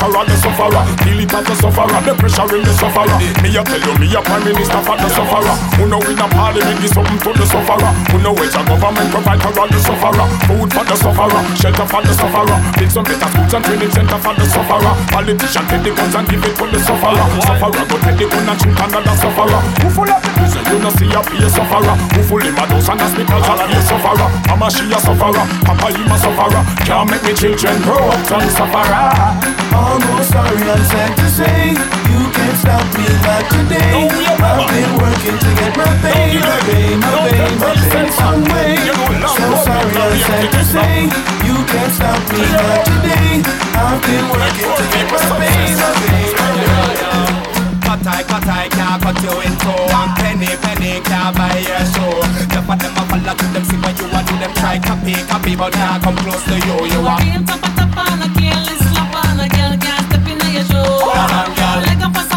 Authenticate 0.00 0.28
the 0.28 0.36
sufferer. 0.40 0.82
Feel 1.04 1.20
it 1.20 1.34
as 1.34 1.48
a 1.48 1.54
sufferer, 1.56 2.00
the 2.04 2.14
pressure 2.16 2.56
in 2.56 2.64
the 2.64 2.72
sufferer. 2.72 3.16
Me 3.42 3.48
a 3.56 3.62
tell 3.64 3.80
you, 3.80 3.94
me 4.00 4.06
a 4.14 4.20
prime 4.22 4.44
minister 4.44 4.80
for 4.80 4.96
the 4.96 5.08
sufferer. 5.08 5.54
Who 5.76 5.86
know 5.88 6.00
in 6.00 6.18
a 6.18 6.26
parliament 6.28 6.80
give 6.80 6.92
something 6.92 7.20
to 7.20 7.30
the 7.36 7.46
sufferer. 7.46 7.92
Who 8.10 8.16
know 8.22 8.32
which 8.34 8.54
a 8.56 8.62
government 8.64 9.10
provide 9.10 9.40
for 9.42 9.52
all 9.60 9.68
the 9.68 9.80
sufferer. 9.80 10.26
Food 10.48 10.70
for 10.72 10.84
the 10.84 10.96
sufferer, 10.96 11.40
shelter 11.56 11.86
for 11.86 12.02
the 12.02 12.12
sufferer. 12.14 12.58
Build 12.78 12.90
some 12.90 13.04
better 13.04 13.28
schools 13.28 13.54
and 13.54 13.64
training 13.64 13.92
center 13.92 14.18
for 14.20 14.34
the 14.34 14.46
sufferer. 14.48 14.92
Politician 15.10 15.64
take 15.68 15.82
the 15.84 15.90
guns 15.92 16.14
and 16.14 16.26
give 16.28 16.44
it 16.44 16.54
to 16.56 16.64
the 16.66 16.80
sufferer. 16.80 17.26
Sufferer 17.44 17.84
go 17.84 17.96
take 18.00 18.16
the 18.16 18.26
gun 18.28 18.48
and 18.48 18.58
shoot 18.60 18.80
another 18.80 19.16
sufferer. 19.16 19.60
Who 19.84 19.88
full 19.92 20.10
of 20.10 20.20
the 20.22 20.39
you 20.70 20.78
no 20.78 20.90
see 20.94 21.10
a 21.10 21.20
be 21.26 21.42
a 21.42 21.48
sufferer. 21.50 21.96
Who 22.14 22.22
full 22.22 22.46
in 22.46 22.54
my 22.54 22.64
house 22.66 22.88
and 22.88 23.00
hospitals 23.00 23.46
and 23.50 23.60
be 23.66 23.74
a 23.74 23.82
sufferer. 23.82 24.28
Mama 24.46 24.68
she 24.70 24.86
a 24.86 24.98
sufferer, 25.02 25.44
Papa 25.66 25.88
him 25.90 26.10
a 26.10 26.16
sufferer. 26.18 26.62
Can't 26.86 27.10
make 27.10 27.22
me 27.26 27.32
children 27.34 27.76
grow 27.82 28.14
up 28.14 28.30
and 28.30 28.50
sufferer. 28.54 29.50
Almost 29.74 30.30
sorry, 30.30 30.62
I'm 30.66 30.84
sad 30.90 31.16
to 31.16 31.26
say 31.30 31.70
You 32.10 32.20
can't 32.34 32.56
stop 32.58 32.86
me, 32.98 33.06
not 33.22 33.44
today 33.50 34.10
I've 34.10 34.66
been 34.66 34.92
working 34.98 35.38
to 35.38 35.50
get 35.58 35.76
my 35.76 35.86
pay 36.02 36.38
My 36.38 36.58
pay, 36.66 36.96
my 36.98 37.30
pay, 37.30 37.54
my 37.54 37.70
pay 37.90 38.10
some 38.10 38.42
way 38.50 38.76
So 39.30 39.46
sorry, 39.62 39.94
I'm 39.94 40.18
sad 40.26 40.46
to 40.52 40.62
say 40.64 40.94
You 41.46 41.56
can't 41.70 41.92
stop 41.94 42.20
me, 42.34 42.42
not 42.50 42.82
today 42.84 43.42
I've 43.78 44.02
been 44.02 44.26
working 44.26 44.70
to 44.74 44.84
get 44.90 45.06
my 45.06 45.22
pay 45.38 45.74
My 45.78 45.90
pay, 46.02 46.34
my 46.34 47.34
pay 47.34 47.39
Cut 47.90 48.06
I, 48.06 48.22
cut 48.22 48.46
I, 48.46 48.68
can't 48.68 49.02
cut 49.02 49.18
you 49.18 49.34
in 49.42 49.50
two. 49.58 49.74
One 49.90 50.14
penny, 50.14 50.46
penny, 50.62 51.02
can't 51.02 51.34
buy 51.34 51.58
your 51.58 51.82
show 51.90 52.22
The 52.46 52.62
of 52.62 52.78
them 52.78 52.94
a 52.94 53.02
follow 53.10 53.34
to 53.34 53.46
them, 53.50 53.64
see 53.66 53.74
what 53.82 53.98
you 53.98 54.06
want 54.14 54.28
to 54.30 54.34
them. 54.38 54.54
Try 54.54 54.78
copy, 54.78 55.14
copy, 55.26 55.56
but 55.56 55.72
can't 55.72 56.00
come 56.00 56.14
close 56.22 56.44
to 56.44 56.54
you. 56.54 56.86
You 56.86 57.02
are 57.02 57.18
Leg 57.18 57.50
up, 57.50 57.58
pasa, 57.58 57.90
pasa, 57.90 58.26
left 61.82 62.29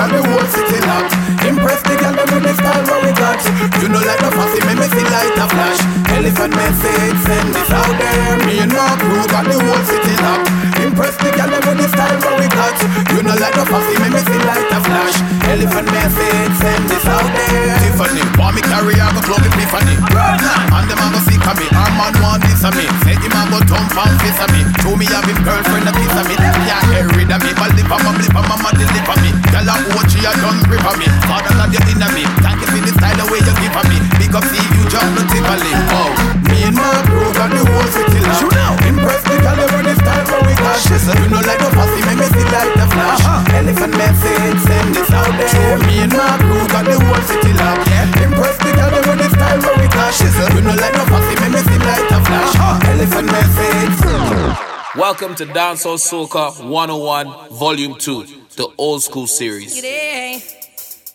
got 0.00 0.16
the 0.16 0.22
whole 0.24 0.48
city 0.48 0.80
locked. 0.88 1.12
Impress 1.44 1.82
the 1.84 1.94
girl 2.00 2.16
with 2.16 2.44
the 2.48 2.54
style 2.56 2.84
what 2.88 3.04
we 3.04 3.12
got. 3.20 3.36
You 3.84 3.88
know 3.92 4.00
like 4.00 4.20
the 4.24 4.32
fussy, 4.32 4.60
me 4.64 4.86
see 4.88 5.04
light 5.12 5.36
a 5.36 5.46
flash. 5.52 5.80
Elephant 6.16 6.52
message, 6.56 7.18
send 7.28 7.48
this 7.52 7.68
out 7.68 7.94
there. 8.00 8.36
Me 8.48 8.64
and 8.64 8.72
my 8.72 8.96
crew 8.96 9.24
got 9.28 9.44
the 9.44 9.60
whole 9.60 9.84
city 9.84 10.16
locked. 10.24 10.48
Impress 10.80 11.16
the 11.20 11.30
girl 11.36 11.52
with 11.52 11.78
the 11.84 11.88
style 11.92 12.18
what 12.24 12.34
we 12.40 12.48
got. 12.48 12.76
You 13.12 13.20
know 13.28 13.36
like 13.36 13.52
the 13.52 13.64
fussy, 13.68 13.94
me 14.00 14.20
see 14.24 14.40
light 14.48 14.69
flash 14.90 15.18
Elephant 15.46 15.88
message, 15.90 16.54
send 16.62 16.84
this 16.86 17.06
out 17.06 17.26
there. 17.26 17.78
Tiffany, 17.82 18.22
want 18.38 18.54
me 18.54 18.62
carry 18.62 18.94
I 18.98 19.10
go 19.14 19.22
club 19.22 19.42
Epiphany 19.42 19.94
And 19.98 20.86
them 20.90 21.00
a 21.00 21.06
go 21.14 21.20
sick 21.26 21.42
of 21.46 21.56
me, 21.58 21.66
our 21.74 21.90
man 21.94 22.14
want 22.22 22.42
this 22.42 22.62
of 22.66 22.74
me 22.74 22.86
Say 23.06 23.14
him 23.18 23.34
a 23.34 23.42
go 23.50 23.58
thump 23.66 23.94
and 23.94 24.16
kiss 24.22 24.38
of 24.42 24.50
me 24.54 24.60
Show 24.82 24.94
me 24.98 25.06
have 25.10 25.26
him 25.26 25.38
girlfriend 25.42 25.88
a 25.88 25.92
kiss 25.94 26.14
of 26.18 26.26
me 26.26 26.36
can't 26.80 26.86
get 26.86 27.16
rid 27.16 27.30
of 27.30 27.42
me, 27.42 27.52
but 27.58 27.70
lip 27.76 27.90
on 27.90 28.00
my 28.06 28.10
blip 28.16 28.34
on 28.34 28.46
my 28.48 28.56
mama 28.56 28.70
deliver 28.78 29.16
me. 29.20 29.30
Girl 29.52 29.68
a 29.68 29.74
watch 29.92 30.14
she 30.14 30.24
a 30.24 30.32
done 30.40 30.62
grip 30.64 30.86
on 30.86 30.96
me. 30.98 31.06
Father 31.26 31.52
love 31.58 31.74
you 31.74 31.82
in 31.92 32.00
me, 32.14 32.24
thank 32.40 32.62
you 32.62 32.68
for 32.70 32.80
the 32.80 32.92
style 32.94 33.16
the 33.18 33.24
way 33.28 33.42
you 33.42 33.54
give 33.58 33.76
on 33.76 33.84
me. 33.90 33.98
Big 34.16 34.32
up 34.32 34.44
see 34.48 34.64
you 34.78 34.82
jump 34.88 35.10
no 35.12 35.22
tickling, 35.28 35.82
oh 35.92 36.14
Me 36.48 36.64
and 36.64 36.76
my 36.76 36.88
crew 37.04 37.28
got 37.34 37.50
the 37.50 37.60
whole 37.60 37.88
city. 37.92 38.22
Locked 38.22 38.86
Impress 38.86 39.22
the 39.26 39.36
girl 39.42 39.56
them 39.58 39.70
with 39.76 39.86
the 39.86 39.94
style 39.98 40.39
what 40.60 40.78
we 40.84 40.96
You 40.96 41.28
know 41.32 41.42
like 41.42 41.60
the 41.60 41.70
fussy, 41.72 42.00
me 42.04 42.14
me 42.20 42.26
see 42.28 42.46
light 42.52 42.76
a 42.76 42.86
flash 42.88 43.24
Elephant 43.56 43.94
message, 43.96 44.58
send 44.64 44.94
this 44.94 45.10
out 45.10 45.32
there 45.32 45.78
Me 45.86 46.04
and 46.04 46.12
my 46.12 46.36
crew 46.38 46.64
got 46.68 46.84
the 46.84 46.96
whole 47.00 47.24
city 47.24 47.52
locked 47.56 47.88
Impress 48.20 48.56
the 48.60 48.70
girl 48.76 48.90
them 48.92 49.04
with 49.08 49.20
the 49.20 49.28
style 49.32 49.60
what 49.64 49.74
we 49.80 49.86
got 49.88 50.12
You 50.54 50.62
know 50.62 50.76
like 50.76 50.94
the 50.94 51.04
fussy, 51.08 51.34
me 51.40 51.48
me 51.54 51.60
see 51.64 51.80
light 51.80 52.10
a 52.12 52.18
flash 52.24 52.54
Elephant 52.86 53.28
message 53.32 54.70
Welcome 54.96 55.34
to 55.36 55.46
Dancehall 55.46 55.98
Soca 55.98 56.68
101 56.68 57.50
Volume 57.50 57.94
2, 57.94 58.24
the 58.56 58.68
old 58.76 59.02
school 59.04 59.28
series. 59.28 59.80
Hey, 59.80 60.42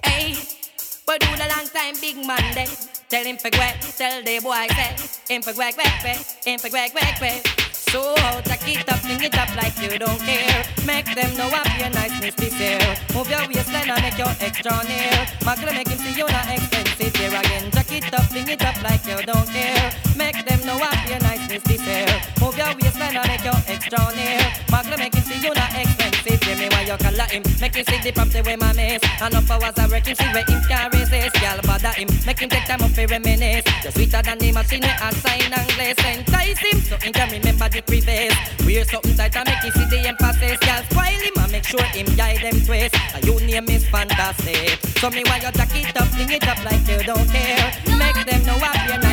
hey, 0.01 0.35
but 1.05 1.19
do 1.19 1.27
the 1.35 1.45
long 1.53 1.67
time 1.67 1.93
big 1.99 2.15
man. 2.25 2.67
Tell 3.09 3.25
him 3.25 3.37
for 3.37 3.49
quack, 3.51 3.81
tell 3.81 4.23
the 4.23 4.39
boy 4.39 4.67
say, 4.73 5.35
him 5.35 5.41
for 5.41 5.51
quack, 5.51 5.75
quack, 5.75 6.01
quack, 6.01 6.45
him 6.45 6.57
for 6.57 6.69
quack, 6.69 6.91
quack, 6.93 7.17
quack. 7.19 7.64
So 7.95 8.03
jack 8.43 8.67
it 8.67 8.91
up, 8.91 8.99
sing 8.99 9.23
it 9.23 9.37
up 9.39 9.47
like 9.55 9.71
you 9.79 9.97
don't 9.97 10.19
care. 10.19 10.67
Make 10.83 11.15
them 11.15 11.31
know 11.37 11.47
what 11.47 11.63
your 11.79 11.89
niceness 11.95 12.35
this 12.35 12.51
here. 12.51 12.91
Move 13.15 13.31
your 13.31 13.47
waistline 13.47 13.87
and 13.87 14.01
make 14.03 14.17
your 14.17 14.35
extra 14.43 14.83
near. 14.83 15.15
Macro 15.47 15.71
make 15.71 15.87
him 15.87 15.99
see 16.03 16.11
you 16.11 16.27
not 16.27 16.43
expensive 16.43 17.15
here 17.15 17.31
again. 17.31 17.71
Jack 17.71 17.91
it 17.95 18.13
up, 18.13 18.27
sing 18.35 18.49
it 18.49 18.65
up 18.67 18.75
like 18.83 18.99
you 19.07 19.15
don't 19.23 19.47
care. 19.47 19.87
Make 20.17 20.43
them 20.43 20.59
know 20.67 20.77
what 20.77 20.91
your 21.07 21.21
niceness 21.23 21.63
this 21.63 21.79
here. 21.87 22.19
Move 22.41 22.57
your 22.57 22.75
waistline 22.75 23.15
and 23.15 23.27
make 23.31 23.45
your 23.47 23.59
extra 23.63 24.01
near. 24.11 24.43
Macro 24.67 24.97
make 24.97 25.15
him 25.15 25.23
see 25.23 25.39
you 25.39 25.53
not 25.55 25.71
expensive. 25.71 26.43
Hear 26.43 26.57
me 26.59 26.67
while 26.75 26.83
you 26.83 26.97
color 26.99 27.27
him. 27.31 27.43
Make 27.61 27.75
him 27.75 27.85
see 27.85 27.99
the 28.03 28.11
property 28.11 28.41
where 28.41 28.57
my 28.57 28.73
miss. 28.73 28.99
Enough 29.23 29.51
hours 29.51 29.79
I 29.79 29.87
work 29.87 30.03
him, 30.03 30.15
see 30.19 30.31
where 30.35 30.43
him 30.43 30.59
can 30.67 30.91
resist. 30.91 31.39
Girl 31.39 31.59
bother 31.63 31.95
him, 31.95 32.09
make 32.27 32.39
him 32.43 32.49
take 32.49 32.67
time 32.67 32.83
up 32.83 32.91
for 32.91 33.07
reminisce. 33.07 33.64
You're 33.85 33.91
sweeter 33.91 34.21
than 34.23 34.39
the 34.39 34.51
machine 34.51 34.83
I 34.83 35.13
sign 35.13 35.53
and 35.53 35.69
glaze. 35.77 35.93
Entice 36.01 36.57
him 36.57 36.79
so 36.81 36.97
he 36.97 37.11
can 37.11 37.29
remember 37.29 37.69
the 37.69 37.83
preface. 37.83 38.33
Wear 38.65 38.83
something 38.83 39.15
tight 39.15 39.35
and 39.37 39.45
make 39.45 39.61
him 39.61 39.71
see 39.77 39.85
the 39.85 40.07
emphasis. 40.09 40.57
Girl 40.57 40.81
spoil 40.89 41.21
him 41.21 41.37
and 41.37 41.51
make 41.51 41.65
sure 41.65 41.85
him 41.93 42.07
guide 42.17 42.41
them 42.41 42.65
twist. 42.65 42.95
A 43.13 43.23
your 43.23 43.39
name 43.41 43.69
is 43.69 43.85
fantastic. 43.85 44.81
So 44.97 45.11
me 45.11 45.21
while 45.29 45.37
you 45.37 45.51
jack 45.51 45.69
it 45.77 45.95
up, 46.01 46.07
sing 46.17 46.31
it 46.31 46.47
up 46.47 46.65
like 46.65 46.81
you 46.89 46.97
don't 47.05 47.29
care. 47.29 47.73
Make 47.93 48.25
them 48.25 48.41
know 48.47 48.57
what 48.57 49.04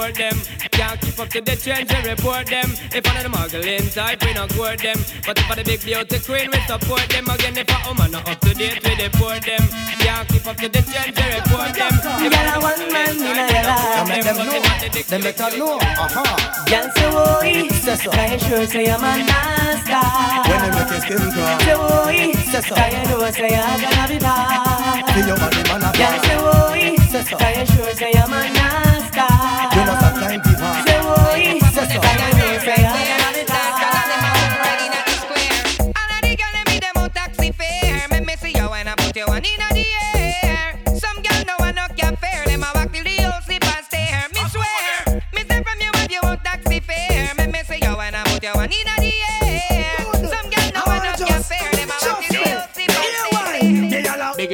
date 0.00 0.16
we 0.16 0.22
them. 0.22 0.36
Can't 0.70 1.00
keep 1.00 1.18
up 1.18 1.28
to 1.28 1.40
the 1.40 1.56
trends 1.56 1.92
we 1.92 2.10
report 2.10 2.46
them. 2.46 2.68
If 2.92 3.04
one 3.04 3.16
of 3.16 3.22
the 3.22 3.28
muggling 3.28 3.88
type 3.90 4.24
we 4.24 4.32
not 4.32 4.48
court 4.54 4.80
them. 4.80 4.96
But 5.26 5.38
if 5.38 5.44
for 5.46 5.56
the 5.56 5.64
big 5.64 5.82
beauty 5.84 6.18
queen 6.20 6.50
we 6.50 6.60
support 6.64 7.08
them. 7.10 7.28
Again 7.28 7.56
if 7.58 7.68
a 7.68 7.76
woman 7.88 8.10
not 8.12 8.28
up 8.28 8.40
to 8.40 8.54
date 8.54 8.80
we 8.84 8.94
deport 8.96 9.44
them. 9.44 9.64
Can't 10.00 10.28
keep 10.28 10.46
up 10.46 10.56
to 10.56 10.68
the 10.68 10.82
trends 10.82 11.16
we 11.16 11.26
report 11.36 11.74
them. 11.76 11.92
If 12.24 12.32
Gyal 12.32 12.48
a 12.48 12.60
one 12.60 12.92
man 12.92 13.16
in 13.16 13.36
a 13.36 13.44
yellow. 13.52 14.08
Make 14.08 14.24
them 14.24 14.36
know. 14.46 14.62
Them 15.10 15.22
make 15.22 15.38
her 15.38 15.50
know. 15.58 15.76
Uh-huh. 15.76 16.64
Gyal 16.70 16.86
say 16.96 17.10
oi, 17.12 17.68
say 17.68 17.96
so. 17.96 18.10
Can 18.10 18.32
you 18.32 18.38
sure 18.38 18.66
say 18.66 18.86
I'm 18.88 19.04
a 19.04 19.12
master? 19.26 20.04
When 20.48 20.58
they 20.64 20.70
make 20.70 20.90
your 20.90 21.00
skin 21.04 21.24
crawl. 21.34 21.60
Say 21.60 21.76
oi, 21.76 22.32
say 22.48 22.62
so. 22.62 22.74
Can 22.74 22.90
you 22.94 23.04
know 23.10 23.30
say 23.30 23.52
I'm 23.52 23.80
gonna 23.80 24.08
be 24.08 24.18
bad? 24.18 25.02
Feel 25.12 25.26
your 25.26 25.36
body 25.36 25.62
man 25.68 25.82
a 25.82 25.90
Gyal 25.92 26.16
say 26.24 26.38
oi, 26.40 26.96
say 27.10 27.22
so. 27.24 27.36
Can 27.36 27.52
you 27.58 27.66
sure 27.74 27.92
say 27.94 28.12
I'm 28.14 28.32
a 28.32 28.40
master? 28.54 28.89
You 29.20 29.84
know 29.84 29.96
some 30.00 30.14
time 30.18 30.40
people. 30.40 30.72
Say 30.86 30.98
oi, 31.04 31.60
say 31.72 32.00
so. 32.00 32.39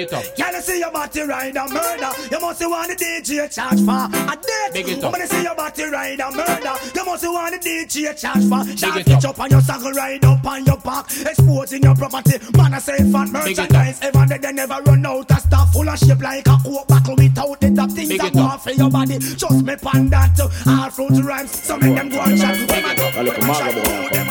It 0.06 0.12
up. 0.12 0.38
Y'all 0.38 0.60
see 0.62 0.78
your 0.78 0.90
body 0.90 1.22
ride 1.22 1.56
a 1.56 1.68
murder. 1.68 2.10
You 2.30 2.40
must 2.40 2.60
want 2.62 2.88
the 2.88 2.96
DJ 2.96 3.52
charge 3.52 3.80
for 3.80 4.06
a 4.06 4.36
date. 4.36 4.72
Big 4.72 4.88
it 4.88 5.04
up. 5.04 5.12
When 5.12 5.20
you 5.20 5.26
see 5.26 5.42
your 5.42 5.54
body 5.54 5.84
ride 5.84 6.20
a 6.20 6.30
murder, 6.30 6.74
you 6.94 7.04
must 7.04 7.24
want 7.24 7.62
the 7.62 7.68
DJ 7.68 8.18
charge 8.18 8.44
for. 8.48 8.76
Shot 8.76 8.96
it 8.98 9.06
pitch 9.06 9.24
up 9.24 9.38
on 9.38 9.50
your 9.50 9.60
saddle, 9.60 9.92
ride 9.92 10.24
up 10.24 10.44
on 10.46 10.64
your 10.64 10.78
back, 10.78 11.06
exposing 11.26 11.82
your 11.82 11.94
property. 11.94 12.38
Man, 12.56 12.74
I 12.74 12.78
say 12.78 12.98
fat 13.10 13.28
merchandise. 13.30 14.00
Even 14.02 14.28
they, 14.28 14.38
they 14.38 14.52
never 14.52 14.78
run 14.86 15.06
out 15.06 15.30
of 15.30 15.38
stuff 15.40 15.72
full 15.72 15.88
of 15.88 15.98
shape 15.98 16.20
like 16.20 16.46
a 16.46 16.58
coke 16.64 16.86
bottle 16.88 17.16
without 17.16 17.60
the 17.60 17.70
top 17.74 17.90
things 17.90 18.08
Big 18.08 18.20
that 18.20 18.34
it 18.34 18.38
up. 18.38 18.52
go 18.52 18.58
for 18.58 18.70
your 18.76 18.90
body. 18.90 19.18
Just 19.18 19.64
me 19.64 19.76
pan 19.76 20.08
that 20.10 20.36
to 20.36 20.44
all 20.70 20.90
fruit 20.90 21.24
rhymes. 21.24 21.50
Some 21.50 21.82
of 21.82 21.94
them 21.94 22.08
go 22.08 22.20
and 22.20 22.38
chat. 22.38 22.68
Them 22.68 22.84
a 22.84 22.94
go. 22.96 23.10
I 23.14 23.22
look 23.22 23.38
a 23.38 23.40
maga 23.42 23.72
boy. 23.74 23.82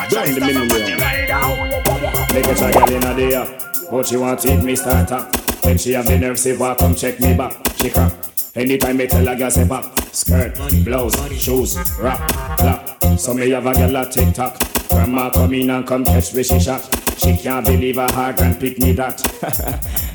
Down 0.09 0.33
the 0.33 0.39
middle 0.39 0.67
Body 0.67 0.91
room. 0.91 0.99
ride 0.99 1.29
out. 1.31 2.33
Make 2.33 2.45
a 2.45 2.55
try 2.55 2.95
in 2.95 3.03
a 3.03 3.15
day. 3.15 3.74
But 3.95 4.07
she 4.07 4.17
want 4.17 4.43
it, 4.43 4.61
me 4.61 4.75
start 4.75 5.09
up. 5.13 5.33
When 5.63 5.77
she 5.77 5.93
have 5.93 6.05
the 6.05 6.19
nerve, 6.19 6.37
say, 6.37 6.57
"Walk, 6.57 6.79
come 6.79 6.95
check 6.95 7.17
me 7.21 7.33
back." 7.33 7.55
She 7.77 7.89
crack. 7.89 8.11
Anytime 8.53 8.97
me 8.97 9.07
tell 9.07 9.25
a 9.25 9.37
girl 9.37 9.49
say 9.49 9.65
pop, 9.65 9.85
skirt, 10.13 10.53
blouse, 10.83 11.15
shoes, 11.41 11.77
rap, 11.97 12.19
clap. 12.57 13.01
So 13.17 13.33
me 13.33 13.49
have 13.51 13.65
a 13.65 13.73
girl 13.73 13.95
a 13.95 14.11
tick 14.11 14.33
tock. 14.33 14.59
Grandma 14.89 15.29
come 15.29 15.53
in 15.53 15.69
and 15.69 15.87
come 15.87 16.03
catch 16.03 16.33
where 16.33 16.43
she 16.43 16.59
shot. 16.59 16.83
She 17.17 17.37
can't 17.37 17.65
believe 17.65 17.95
her 17.95 18.11
heart 18.11 18.41
and 18.41 18.59
pick 18.59 18.79
me 18.79 18.91
that. 18.91 19.21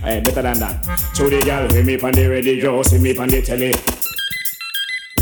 hey, 0.02 0.19
eh, 0.19 0.20
better 0.20 0.43
than 0.43 0.59
that. 0.59 0.85
Show 1.16 1.31
the 1.31 1.40
girl, 1.40 1.73
hear 1.73 1.82
me 1.82 1.98
on 1.98 2.12
the 2.12 2.27
radio, 2.28 2.82
see 2.82 2.98
me 2.98 3.16
on 3.16 3.28
the 3.28 3.40
telly. 3.40 3.74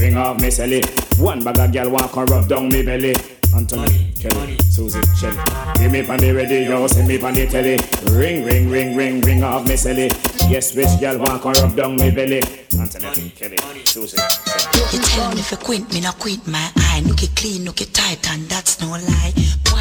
Ring 0.00 0.16
off 0.16 0.40
me 0.40 0.48
celly. 0.48 0.82
One 1.20 1.44
bag 1.44 1.60
of 1.60 1.72
girl 1.72 1.90
walk 1.90 2.16
and 2.16 2.28
rub 2.28 2.48
down 2.48 2.70
me 2.70 2.82
belly. 2.82 3.37
Anthony, 3.54 4.12
Kelly, 4.20 4.56
Susie, 4.70 5.00
Shelly. 5.16 5.36
Give 5.78 5.90
me 5.90 6.02
pan 6.02 6.18
the 6.18 6.32
radio, 6.32 6.86
see 6.86 7.02
me 7.06 7.18
pan 7.18 7.34
the 7.34 7.46
telly. 7.46 7.76
Ring, 8.16 8.44
ring, 8.44 8.70
ring, 8.70 8.96
ring, 8.96 9.20
ring 9.22 9.42
off 9.42 9.66
me 9.66 9.74
celly. 9.74 10.08
Yes, 10.50 10.74
which 10.74 11.00
girl 11.00 11.18
walk 11.18 11.44
and 11.44 11.56
rub 11.58 11.76
down 11.76 11.96
me 11.96 12.10
belly. 12.10 12.42
Anthony, 12.78 13.30
Kelly, 13.30 13.58
Susie, 13.84 14.16
Shelly. 14.16 14.86
You 14.92 15.00
tell 15.02 15.30
me 15.32 15.40
if 15.40 15.50
you 15.50 15.56
quit, 15.56 15.92
me 15.92 16.00
not 16.00 16.18
quit 16.18 16.46
my 16.46 16.70
eye. 16.76 17.02
Look 17.06 17.22
it 17.22 17.34
clean, 17.36 17.64
look 17.64 17.80
it 17.80 17.92
tight, 17.92 18.30
and 18.30 18.48
that's 18.48 18.80
no 18.80 18.90
lie. 18.90 19.32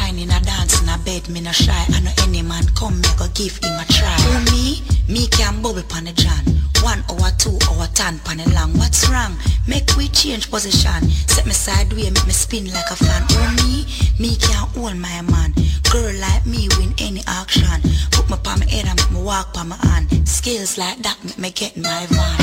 In 0.08 0.30
a 0.30 0.40
dance 0.40 0.80
in 0.82 0.88
a 0.88 0.98
bed, 1.04 1.28
me 1.28 1.40
no 1.40 1.52
shy. 1.52 1.70
I 1.70 2.00
know 2.00 2.10
any 2.22 2.42
man 2.42 2.64
come, 2.74 3.00
me 3.00 3.08
go 3.16 3.28
give 3.34 3.56
him 3.58 3.78
a 3.78 3.84
try. 3.92 4.16
For 4.16 4.50
me, 4.50 4.82
me 5.06 5.28
can 5.28 5.60
bubble 5.62 5.82
pan 5.82 6.04
the 6.06 6.12
John. 6.12 6.42
One 6.82 7.04
hour, 7.10 7.30
two 7.38 7.56
hour, 7.68 7.86
ten 7.94 8.18
pan 8.20 8.38
the 8.38 8.50
long. 8.50 8.72
What's 8.78 9.06
wrong? 9.08 9.36
Make 9.68 9.94
we 9.96 10.08
change 10.08 10.50
position. 10.50 11.08
Set 11.28 11.46
me 11.46 11.52
sideways, 11.52 12.10
make 12.10 12.26
me 12.26 12.32
spin 12.32 12.64
like 12.72 12.90
a 12.90 12.96
fan. 12.96 13.22
For 13.28 13.62
me, 13.62 13.86
me 14.18 14.34
can 14.36 14.66
hold 14.74 14.96
my 14.96 15.22
man. 15.22 15.54
Girl 15.90 16.12
like 16.20 16.44
me 16.44 16.68
win 16.76 16.92
any 16.98 17.22
auction. 17.26 17.80
Put 18.12 18.28
my 18.28 18.36
palm 18.36 18.60
my 18.60 18.66
head 18.66 18.84
and 18.86 18.96
make 19.00 19.10
me 19.10 19.22
walk 19.22 19.56
on 19.56 19.68
my 19.68 19.76
hand. 19.76 20.06
Skills 20.28 20.76
like 20.76 20.98
that 21.00 21.16
make 21.24 21.38
me 21.38 21.50
get 21.50 21.76
my 21.76 22.04
van. 22.12 22.36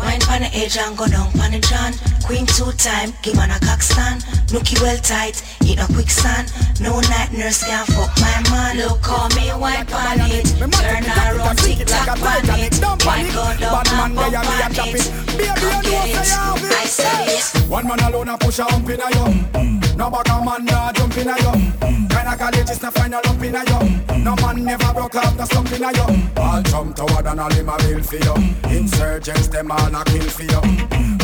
Wine 0.00 0.20
pan 0.24 0.40
the 0.40 0.50
edge 0.56 0.78
and 0.78 0.96
go 0.96 1.06
down 1.06 1.30
pan 1.32 1.52
the 1.52 1.60
John. 1.60 1.92
Queen 2.24 2.46
two 2.46 2.72
time, 2.80 3.12
give 3.22 3.36
man 3.36 3.50
a 3.50 3.60
cock 3.60 3.82
stand. 3.82 4.22
Nookie 4.48 4.80
well 4.80 4.96
tight, 4.98 5.44
eat 5.68 5.78
a 5.78 5.86
quicksand. 5.92 6.48
No 6.80 6.98
night 7.12 7.32
nurse 7.36 7.62
can 7.62 7.84
fuck 7.92 8.16
my 8.24 8.40
man. 8.48 8.78
Look 8.78 9.04
how 9.04 9.28
me 9.36 9.52
wine 9.52 9.84
pan 9.84 10.24
it. 10.32 10.48
Turn 10.56 10.72
around, 10.72 11.58
tick 11.60 11.84
tock 11.84 12.16
pan 12.16 12.40
it. 12.56 12.72
Wine 13.04 13.28
go 13.36 13.44
down 13.60 13.84
and 13.84 14.14
bump 14.16 14.32
pan 14.32 14.72
it. 14.96 15.04
Come 15.60 15.82
get 15.84 16.08
it. 16.08 16.24
I 16.72 16.86
said 16.88 17.28
it. 17.28 17.68
One 17.68 17.86
man 17.86 18.00
alone 18.00 18.28
a 18.28 18.38
push 18.38 18.60
a 18.60 18.64
hump 18.64 18.88
in 18.88 19.00
a 19.00 19.10
yo. 19.12 19.24
Mm, 19.28 19.52
mm. 19.52 19.96
No 19.96 20.10
bag 20.10 20.28
a 20.28 20.44
man 20.44 20.64
nah 20.64 20.92
jump 20.92 21.16
in 21.18 21.28
a 21.28 21.36
yo. 21.42 22.15
Kinda 22.26 22.38
college 22.42 22.70
is 22.70 22.82
no 22.82 22.90
find 22.90 23.14
a 23.14 23.20
lump 23.24 23.44
in 23.44 23.54
a 23.54 23.64
yo. 23.70 23.78
No 24.18 24.34
man 24.42 24.64
never 24.64 24.92
broke 24.92 25.14
off 25.14 25.36
the 25.36 25.46
slump 25.46 25.70
in 25.70 25.84
a 25.84 25.92
yo. 25.92 26.42
All 26.42 26.62
jump 26.62 26.96
toward 26.96 27.24
and 27.24 27.38
all 27.38 27.52
him 27.52 27.68
a 27.68 27.78
bill 27.78 28.02
for 28.02 28.16
you. 28.16 28.34
Insurgents 28.68 29.46
them 29.46 29.70
all 29.70 29.94
a 29.94 30.04
kill 30.06 30.28
for 30.28 30.42
you. 30.42 30.60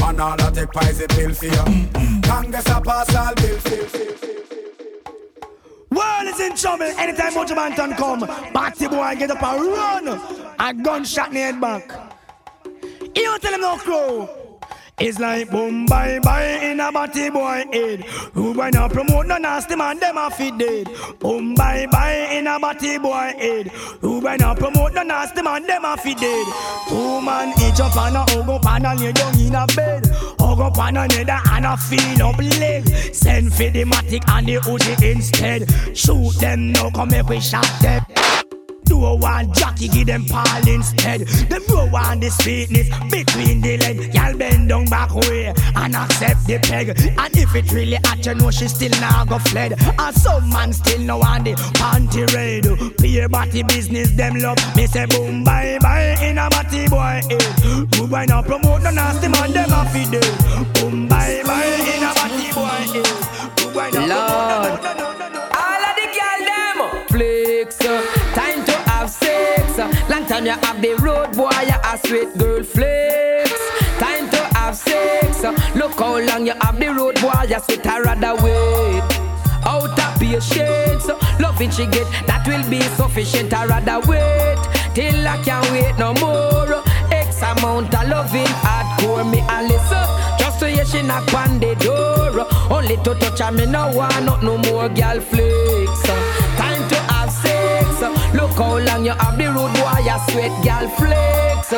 Man 0.01 0.21
all 0.21 0.35
a 0.35 0.53
take 0.53 0.71
poison 0.71 1.09
pill 1.09 1.35
for 1.35 1.47
you. 1.47 2.21
Congress 2.23 2.69
a 2.69 2.81
pass 2.81 3.15
all 3.17 3.35
bill 3.35 3.59
for 3.59 3.75
you. 3.75 3.89
World 5.91 6.29
is 6.29 6.39
in 6.39 6.55
trouble 6.55 6.85
anytime 6.85 7.33
Buju 7.33 7.57
Banton 7.57 7.97
come. 7.97 8.21
Batty 8.53 8.87
boy 8.87 9.17
get 9.19 9.33
up 9.33 9.43
and 9.43 9.67
run. 9.67 10.21
A 10.61 10.73
gunshot 10.73 11.29
in 11.31 11.35
the 11.35 11.41
head 11.41 11.61
back. 11.61 11.91
You 13.17 13.25
don't 13.25 13.43
tell 13.43 13.55
him 13.55 13.61
no 13.61 13.77
crow. 13.77 14.42
It's 14.99 15.19
like 15.19 15.51
boom 15.51 15.87
bye 15.87 16.21
bye 16.23 16.45
in 16.63 16.79
a 16.79 16.93
batty 16.93 17.29
boy 17.31 17.65
head. 17.73 18.05
Who 18.35 18.55
boy 18.55 18.71
not 18.73 18.93
promote 18.93 19.27
no 19.27 19.37
nasty 19.37 19.75
man, 19.75 19.99
them 19.99 20.17
a 20.17 20.31
fit 20.31 20.57
dead. 20.59 20.89
Boom 21.19 21.55
bye 21.55 21.87
bye 21.91 22.29
in 22.31 22.47
a 22.47 22.61
batty 22.61 22.99
boy 22.99 23.33
head. 23.37 23.69
Who 24.01 24.21
boy 24.21 24.37
not 24.39 24.59
promote 24.59 24.93
no 24.95 25.03
nasty 25.03 25.43
man, 25.43 25.67
them 25.67 25.85
a 25.85 25.97
fit 25.97 26.19
dead. 26.19 26.47
Two 26.89 27.21
man 27.21 27.49
each 27.63 27.81
up 27.81 27.97
and 27.97 28.17
a 28.17 28.21
hug 28.21 28.49
up 28.49 28.67
and 28.67 28.87
a 28.87 28.95
lay 28.95 29.13
down 29.13 29.39
in 29.41 29.55
a 29.55 29.67
bed. 29.75 30.07
Hug 30.39 30.61
up 30.61 30.79
on 30.79 30.97
another 30.97 31.41
and 31.51 31.67
a 31.67 31.77
feel 31.77 32.23
up 32.23 32.39
leg. 32.39 32.87
Send 33.15 33.53
for 33.53 33.71
the 33.71 33.85
matic 33.85 34.23
and 34.29 34.47
the 34.47 34.57
Uzi 34.57 35.11
instead. 35.11 35.97
Shoot 35.97 36.39
them 36.39 36.71
now, 36.73 36.91
come 36.91 37.09
make 37.09 37.29
we 37.29 37.41
shot 37.41 37.67
them. 37.81 38.05
Do 38.93 38.99
one 38.99 39.51
jockey, 39.55 39.89
give 39.89 40.07
them 40.07 40.27
pal 40.27 40.69
instead. 40.69 41.23
Them 41.23 41.63
go 41.67 41.89
on 41.97 42.21
the 42.21 42.29
sweetness 42.29 42.91
between 43.11 43.63
the 43.63 43.79
leg. 43.79 44.15
Y'all 44.15 44.37
bend 44.37 44.69
down 44.69 44.85
back 44.85 45.15
way 45.15 45.47
and 45.47 45.97
accept 45.97 46.47
the 46.47 46.59
peg. 46.59 46.91
And 46.91 47.35
if 47.35 47.55
it 47.55 47.73
really 47.73 47.97
hot, 48.05 48.25
you 48.27 48.35
know 48.35 48.51
she 48.51 48.69
still 48.69 48.91
now 49.01 49.25
go 49.25 49.39
fled. 49.39 49.81
And 49.99 50.15
some 50.15 50.47
man 50.51 50.75
still 50.75 51.01
no 51.01 51.23
on 51.23 51.45
the 51.45 51.55
panty 51.81 52.27
raid. 52.35 52.69
Peer 52.99 53.31
body 53.31 53.63
business, 53.63 54.11
them 54.11 54.35
love. 54.41 54.59
Me 54.77 54.87
say 54.87 55.07
boom 55.07 55.43
bye 55.43 55.79
bye 55.81 56.15
in 56.21 56.37
a 56.37 56.51
body 56.51 56.87
boy 56.87 57.23
head. 57.31 57.43
Who 57.97 58.07
boy 58.07 58.27
now 58.29 58.43
promote 58.43 58.83
the 58.83 58.91
nasty 58.91 59.29
man, 59.29 59.53
them 59.53 59.73
a 59.73 59.89
feed. 59.89 60.21
Boom 60.75 61.09
bye 61.09 61.43
bye 61.47 61.65
in 61.97 62.03
a 62.03 62.13
time 70.33 70.47
you 70.47 70.53
have 70.53 70.81
the 70.81 70.95
road 70.95 71.31
boy, 71.37 71.51
you 71.69 71.77
a 71.85 71.99
sweet 72.07 72.39
girl 72.39 72.63
flex. 72.63 73.51
Time 73.99 74.31
to 74.31 74.41
have 74.57 74.75
sex. 74.75 75.43
Look 75.77 75.93
how 75.99 76.19
long 76.21 76.47
you 76.47 76.55
have 76.63 76.81
the 76.81 76.89
road 76.89 77.21
boy, 77.21 77.45
you 77.51 77.59
sweet 77.61 77.87
I 77.87 78.01
rather 78.01 78.35
wait. 78.43 79.05
Out 79.65 79.99
of 79.99 80.19
patience, 80.19 81.07
uh, 81.07 81.19
loving 81.39 81.71
she 81.71 81.85
get 81.87 82.09
that 82.27 82.45
will 82.49 82.65
be 82.71 82.81
sufficient. 82.97 83.53
I 83.53 83.67
rather 83.67 84.01
wait 84.09 84.57
till 84.95 85.29
I 85.29 85.37
can't 85.45 85.71
wait 85.71 85.99
no 85.99 86.15
more. 86.15 86.83
X 87.13 87.43
amount 87.43 87.95
of 87.95 88.09
loving 88.09 88.53
hardcore 88.65 89.31
me 89.31 89.41
a 89.51 89.63
listen. 89.69 90.07
Just 90.39 90.61
to 90.61 90.69
hear 90.71 90.87
she 90.87 91.03
knock 91.03 91.33
on 91.35 91.61
the 91.61 91.75
door. 91.75 92.47
Only 92.73 92.97
to 93.05 93.15
touch 93.21 93.41
her, 93.41 93.53
me 93.53 93.67
no 93.67 93.93
want 93.95 94.25
not 94.25 94.43
no 94.43 94.57
more 94.57 94.89
girl 94.89 95.21
flicks. 95.21 96.03
Time. 96.57 96.72
Look 98.35 98.53
how 98.53 98.79
long 98.79 99.05
you 99.05 99.13
have 99.13 99.37
the 99.37 99.47
road 99.47 99.73
boy, 99.75 100.01
you 100.05 100.19
sweat 100.31 100.65
girl 100.65 100.89
flex. 100.97 101.73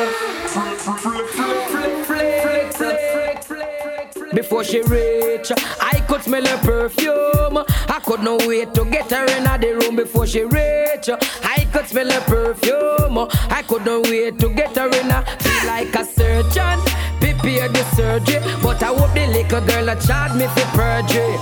Before 4.33 4.63
she 4.63 4.81
reach, 4.81 5.51
I 5.81 6.03
could 6.07 6.21
smell 6.23 6.45
her 6.45 6.57
perfume. 6.57 7.63
I 7.87 8.01
could 8.05 8.21
not 8.21 8.45
wait 8.45 8.73
to 8.73 8.85
get 8.85 9.09
her 9.11 9.25
in 9.25 9.43
the 9.43 9.79
room 9.81 9.95
before 9.95 10.27
she 10.27 10.43
reach. 10.43 11.09
I 11.43 11.67
could 11.71 11.87
smell 11.87 12.11
her 12.11 12.21
perfume. 12.21 13.17
I 13.49 13.63
could 13.67 13.85
not 13.85 14.03
wait 14.03 14.39
to 14.39 14.49
get 14.49 14.75
her 14.75 14.87
in. 14.87 15.09
Feel 15.39 15.67
like 15.67 15.95
a 15.95 16.03
surgeon, 16.03 16.79
prepare 17.19 17.69
the 17.69 17.83
surgery. 17.95 18.41
But 18.61 18.83
I 18.83 18.87
hope 18.87 19.13
the 19.13 19.27
little 19.27 19.61
girl 19.61 19.89
a 19.89 19.95
charge 20.01 20.33
me 20.33 20.47
for 20.47 20.65
perjury. 20.77 21.37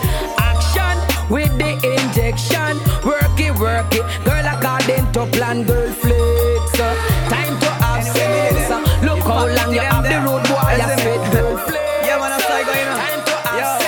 With 1.29 1.51
the 1.57 1.71
injection, 1.73 2.77
work 3.05 3.39
it, 3.39 3.53
work 3.59 3.93
it. 3.93 4.03
Girl, 4.25 4.45
I 4.45 4.59
them 4.87 5.11
to 5.13 5.25
plan 5.27 5.63
girl 5.63 5.91
flicks. 5.93 6.79
Uh. 6.79 6.95
Time 7.29 7.59
to 7.59 7.69
have 7.83 8.03
sex. 8.03 8.71
Uh. 8.71 8.79
Look 9.03 9.19
how 9.19 9.47
long 9.47 9.73
you 9.73 9.79
have 9.81 10.03
the 10.03 10.17
road 10.25 10.43
boy, 10.47 10.75
you 10.77 10.95
fit 11.03 11.31
girl. 11.31 11.59
Yeah, 12.03 12.19
man, 12.19 12.31
I'm 12.33 12.41
sorry, 12.41 12.65
going 12.65 12.87
on. 12.87 12.97
Time 12.99 13.21
to 13.25 13.35
have 13.47 13.81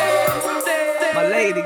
sex. 0.63 1.15
My 1.15 1.27
lady. 1.27 1.63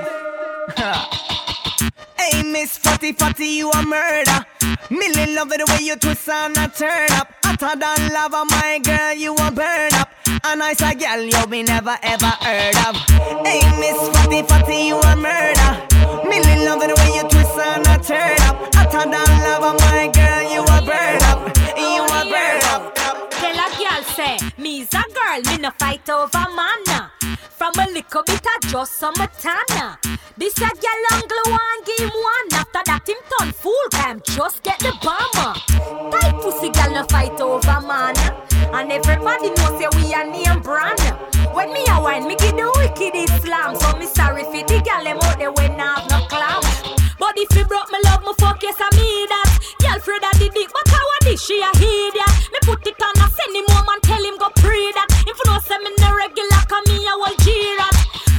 hey, 2.18 2.44
Miss 2.52 2.78
Fatty 2.78 3.14
Fatty, 3.14 3.46
you 3.46 3.72
a 3.72 3.82
murder. 3.84 4.46
Millie 4.90 5.36
love 5.36 5.52
it 5.52 5.60
the 5.60 5.66
way 5.72 5.86
you 5.86 5.96
twist 5.96 6.28
and 6.30 6.58
a 6.58 6.68
turn 6.68 7.12
up. 7.12 7.32
Hotter 7.44 7.80
than 7.80 8.14
lava, 8.14 8.46
my 8.46 8.80
girl, 8.84 9.14
you 9.14 9.36
a 9.36 9.52
burn 9.52 9.94
up. 9.94 10.10
A 10.50 10.56
nice 10.56 10.82
a 10.82 10.96
girl 10.96 11.22
you 11.22 11.46
be 11.46 11.62
never 11.62 11.96
ever 12.02 12.26
heard 12.26 12.76
of. 12.88 12.96
Hey, 13.46 13.62
Miss 13.80 14.10
Fatty 14.10 14.42
Fatty, 14.42 14.88
you 14.88 14.98
a 14.98 15.16
murder. 15.16 15.72
Millie 16.28 16.66
love 16.66 16.82
the 16.82 16.96
way 16.98 17.18
you 17.18 17.22
twist 17.30 17.60
and 17.60 17.86
a 17.86 18.04
turn 18.04 18.42
up. 18.50 18.58
Hotter 18.74 19.12
than 19.12 19.30
lava, 19.46 19.78
my 19.78 20.10
girl, 20.12 20.52
you 20.52 20.62
a 20.64 20.82
burn 20.82 21.22
up. 21.30 21.56
You 21.78 22.02
a 22.02 22.26
burn 22.26 22.64
up. 22.74 22.96
Tell 23.30 23.60
a 23.60 23.68
girl 23.78 24.04
say, 24.16 24.40
me's 24.58 24.90
a 24.96 25.04
girl, 25.14 25.54
me 25.54 25.62
no 25.62 25.70
fight 25.78 26.10
over 26.10 26.46
man. 26.56 27.12
From 27.52 27.74
a 27.78 27.86
little 27.92 28.24
bit 28.24 28.42
of 28.42 28.72
just 28.72 28.98
some 28.98 29.14
tana. 29.14 30.00
This 30.36 30.58
a 30.58 30.62
girl 30.62 31.06
angle 31.12 31.46
one 31.46 31.84
game 31.86 32.10
one. 32.10 32.54
After 32.54 32.82
that 32.88 33.08
him 33.08 33.18
turn 33.38 33.52
fool, 33.52 33.74
can 33.92 34.20
just 34.26 34.64
get 34.64 34.80
the 34.80 34.98
bomber. 35.04 35.60
Tight 36.10 36.42
pussy 36.42 36.70
girl 36.70 36.92
no 36.92 37.04
fight 37.04 37.40
over 37.40 37.82
man. 37.86 38.16
And 38.74 38.92
everybody 38.92 39.50
knows 39.50 39.76
say 39.80 39.90
we 39.96 40.14
a 40.14 40.24
name 40.24 40.62
brand. 40.62 41.00
When 41.54 41.74
me 41.74 41.84
a 41.90 42.00
wine, 42.02 42.28
me 42.28 42.36
give 42.38 42.56
the 42.56 42.70
wicked 42.78 43.16
Islam. 43.18 43.76
So 43.76 43.98
me 43.98 44.06
sorry 44.06 44.44
for 44.44 44.64
the 44.66 44.80
girl 44.86 45.04
them 45.04 45.20
out 45.22 45.38
there 45.38 45.52
when 45.52 45.80
I 45.80 46.00
have 46.00 46.10
no 46.10 46.20
clown. 46.30 46.64
But 47.20 47.36
if 47.36 47.52
you 47.58 47.66
broke 47.66 47.92
me 47.92 48.00
love, 48.06 48.22
me 48.24 48.34
fuck 48.40 48.62
yes 48.64 48.78
I 48.80 48.88
me 48.96 49.28
that. 49.28 49.50
Girl 49.82 50.00
Fred 50.00 50.24
a 50.24 50.32
did 50.38 50.56
it, 50.56 50.70
but 50.72 50.88
how 50.88 51.02
a 51.02 51.18
this 51.26 51.44
she 51.44 51.60
a 51.60 51.70
hear 51.78 52.12
that. 52.16 52.34
Me 52.54 52.60
put 52.64 52.86
it 52.88 52.96
on 53.02 53.16
a 53.20 53.28
send 53.28 53.56
him 53.58 53.66
home 53.74 53.90
and 53.90 54.02
tell 54.04 54.24
him 54.24 54.38
go 54.38 54.48
pray 54.62 54.88
that. 54.96 55.08
If 55.28 55.36
you 55.36 55.46
know 55.50 55.60
say 55.60 55.78
me 55.84 55.92
no 56.00 56.16
regular, 56.16 56.62
come 56.70 56.86
me 56.88 57.04
a 57.04 57.14
will 57.18 57.36
cheer 57.44 57.78
up. 57.84 57.96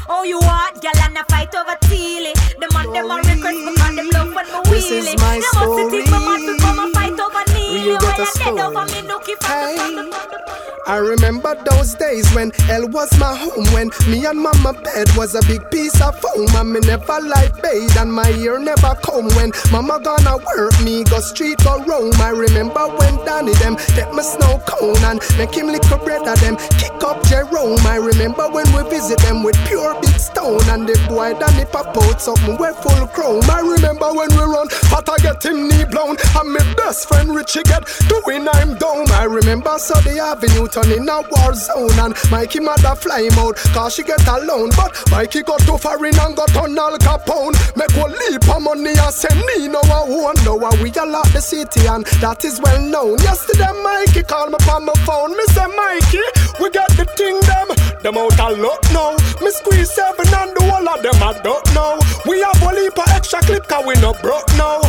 Oh 0.08 0.22
you 0.24 0.38
what, 0.40 0.80
girl 0.80 0.96
and 1.04 1.18
a 1.18 1.24
fight 1.28 1.54
over 1.54 1.76
Teely. 1.90 2.32
The 2.56 2.66
man 2.72 2.88
them 2.94 3.10
a 3.10 3.16
request 3.20 3.60
because 3.66 3.94
them 3.98 4.08
love 4.14 4.30
when 4.32 4.46
me 4.48 4.58
This 4.70 4.90
is 4.90 5.06
wheelie. 5.10 5.20
my 5.20 5.38
must 5.42 5.74
think 5.76 5.92
me 5.92 6.00
mad 6.08 6.40
to 6.46 6.52
come 6.62 6.78
and 6.80 6.90
fight 6.94 7.18
over 7.20 7.39
Neely. 7.70 7.92
You 7.92 7.98
get 8.00 8.18
a 8.18 8.22
you 8.22 8.56
dead 8.56 8.58
over 8.66 8.88
story. 8.88 9.02
me, 9.02 9.08
nookie 9.08 9.36
from 9.38 10.06
the 10.06 10.40
I 10.86 10.96
remember 10.96 11.54
those 11.70 11.94
days 11.94 12.26
when 12.34 12.50
hell 12.66 12.88
was 12.88 13.16
my 13.18 13.36
home 13.36 13.66
When 13.72 13.90
me 14.08 14.24
and 14.26 14.40
mama 14.40 14.72
bed 14.72 15.06
was 15.14 15.36
a 15.36 15.40
big 15.46 15.70
piece 15.70 16.00
of 16.00 16.18
foam 16.18 16.48
And 16.56 16.72
me 16.72 16.80
never 16.80 17.20
life 17.20 17.52
bathe 17.62 17.96
and 17.96 18.12
my 18.12 18.28
ear 18.42 18.58
never 18.58 18.96
come 19.04 19.28
When 19.36 19.52
mama 19.70 20.00
gonna 20.02 20.38
work 20.38 20.74
me 20.82 21.04
go 21.04 21.20
street 21.20 21.58
go 21.62 21.78
roam 21.84 22.14
I 22.20 22.30
remember 22.30 22.88
when 22.96 23.14
Danny 23.24 23.52
them 23.62 23.76
get 23.94 24.12
me 24.14 24.22
snow 24.22 24.60
cone 24.66 25.04
And 25.04 25.20
make 25.38 25.54
him 25.54 25.68
lick 25.68 25.84
a 25.92 25.98
bread 25.98 26.26
of 26.26 26.40
them 26.40 26.56
kick 26.80 26.98
up 27.04 27.22
Jerome 27.28 27.78
I 27.86 27.96
remember 27.96 28.48
when 28.48 28.66
we 28.72 28.82
visit 28.90 29.20
them 29.20 29.44
with 29.44 29.56
pure 29.68 29.94
big 30.00 30.18
stone 30.18 30.64
And 30.70 30.88
the 30.88 30.98
boy 31.08 31.38
Danny 31.38 31.66
pop 31.66 31.94
out 31.94 32.20
something 32.20 32.56
we 32.58 32.72
full 32.82 33.06
chrome 33.14 33.44
I 33.46 33.60
remember 33.60 34.10
when 34.12 34.30
we 34.32 34.42
run 34.42 34.66
but 34.90 35.08
I 35.08 35.18
get 35.22 35.44
him 35.44 35.68
knee 35.68 35.84
blown 35.84 36.16
And 36.34 36.50
my 36.50 36.74
best 36.74 37.06
friend 37.06 37.30
Richie 37.36 37.59
get 37.62 37.84
doing 38.08 38.48
I'm 38.48 38.74
down. 38.76 39.10
I 39.12 39.24
remember 39.24 39.76
the 39.78 40.18
avenue 40.20 40.68
turn 40.68 40.90
in 40.92 41.08
a 41.08 41.20
war 41.20 41.54
zone 41.54 41.98
And 41.98 42.14
Mikey 42.30 42.60
mother 42.60 42.94
fly 42.94 43.28
out 43.38 43.56
cause 43.74 43.94
she 43.94 44.02
get 44.02 44.26
alone. 44.26 44.70
But 44.76 44.96
Mikey 45.10 45.42
got 45.42 45.60
too 45.60 45.78
far 45.78 45.98
in 46.04 46.18
and 46.18 46.36
got 46.36 46.56
on 46.56 46.78
Al 46.78 46.96
Capone. 46.98 47.56
Make 47.76 47.92
one 47.96 48.12
leap 48.12 48.48
of 48.48 48.62
money 48.62 48.94
and 48.96 49.14
send 49.14 49.40
me 49.46 49.68
no 49.68 49.80
one 49.84 50.36
No 50.44 50.56
we 50.82 50.90
a 50.94 51.04
lot 51.04 51.26
the 51.32 51.40
city 51.40 51.86
and 51.86 52.06
that 52.20 52.44
is 52.44 52.60
well 52.60 52.80
known. 52.80 53.18
Yesterday 53.18 53.72
Mikey 53.82 54.22
called 54.22 54.52
me 54.52 54.58
on 54.70 54.84
my 54.84 54.94
phone. 55.06 55.36
Me 55.36 55.44
say 55.52 55.66
Mikey 55.66 56.24
we 56.60 56.70
got 56.70 56.90
the 56.96 57.04
thing 57.16 57.40
them. 57.44 57.68
Them 58.02 58.16
out 58.16 58.38
a 58.38 58.48
lot 58.56 58.82
now. 58.92 59.16
Me 59.40 59.50
squeeze 59.50 59.90
seven 59.90 60.26
and 60.28 60.56
the 60.56 60.62
whole 60.64 60.88
of 60.88 61.02
them 61.02 61.18
I 61.22 61.34
don't 61.42 61.66
know. 61.74 61.98
We 62.26 62.40
have 62.40 62.62
a 62.62 62.70
leap 62.74 62.98
of 62.98 63.08
extra 63.08 63.40
clip 63.40 63.66
cause 63.66 63.84
we 63.86 63.94
no 64.00 64.12
broke 64.14 64.48
now. 64.56 64.80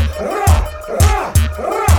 Hey, 1.57 1.90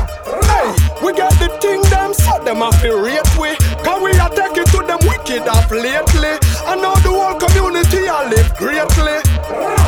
got 1.17 1.33
the 1.39 1.49
thing 1.61 1.83
them, 1.91 2.15
so 2.15 2.39
them 2.45 2.59
have 2.59 2.81
to 2.83 2.97
rate 2.97 3.29
we. 3.39 3.57
Cause 3.85 4.03
we 4.03 4.13
are 4.19 4.31
taking 4.31 4.65
to 4.65 4.79
them 4.87 5.01
wicked 5.07 5.49
off 5.49 5.71
lately. 5.71 6.35
And 6.67 6.83
now 6.83 6.95
the 7.05 7.11
whole 7.11 7.39
community 7.39 8.09
I 8.09 8.29
live 8.29 8.55
greatly. 8.57 9.82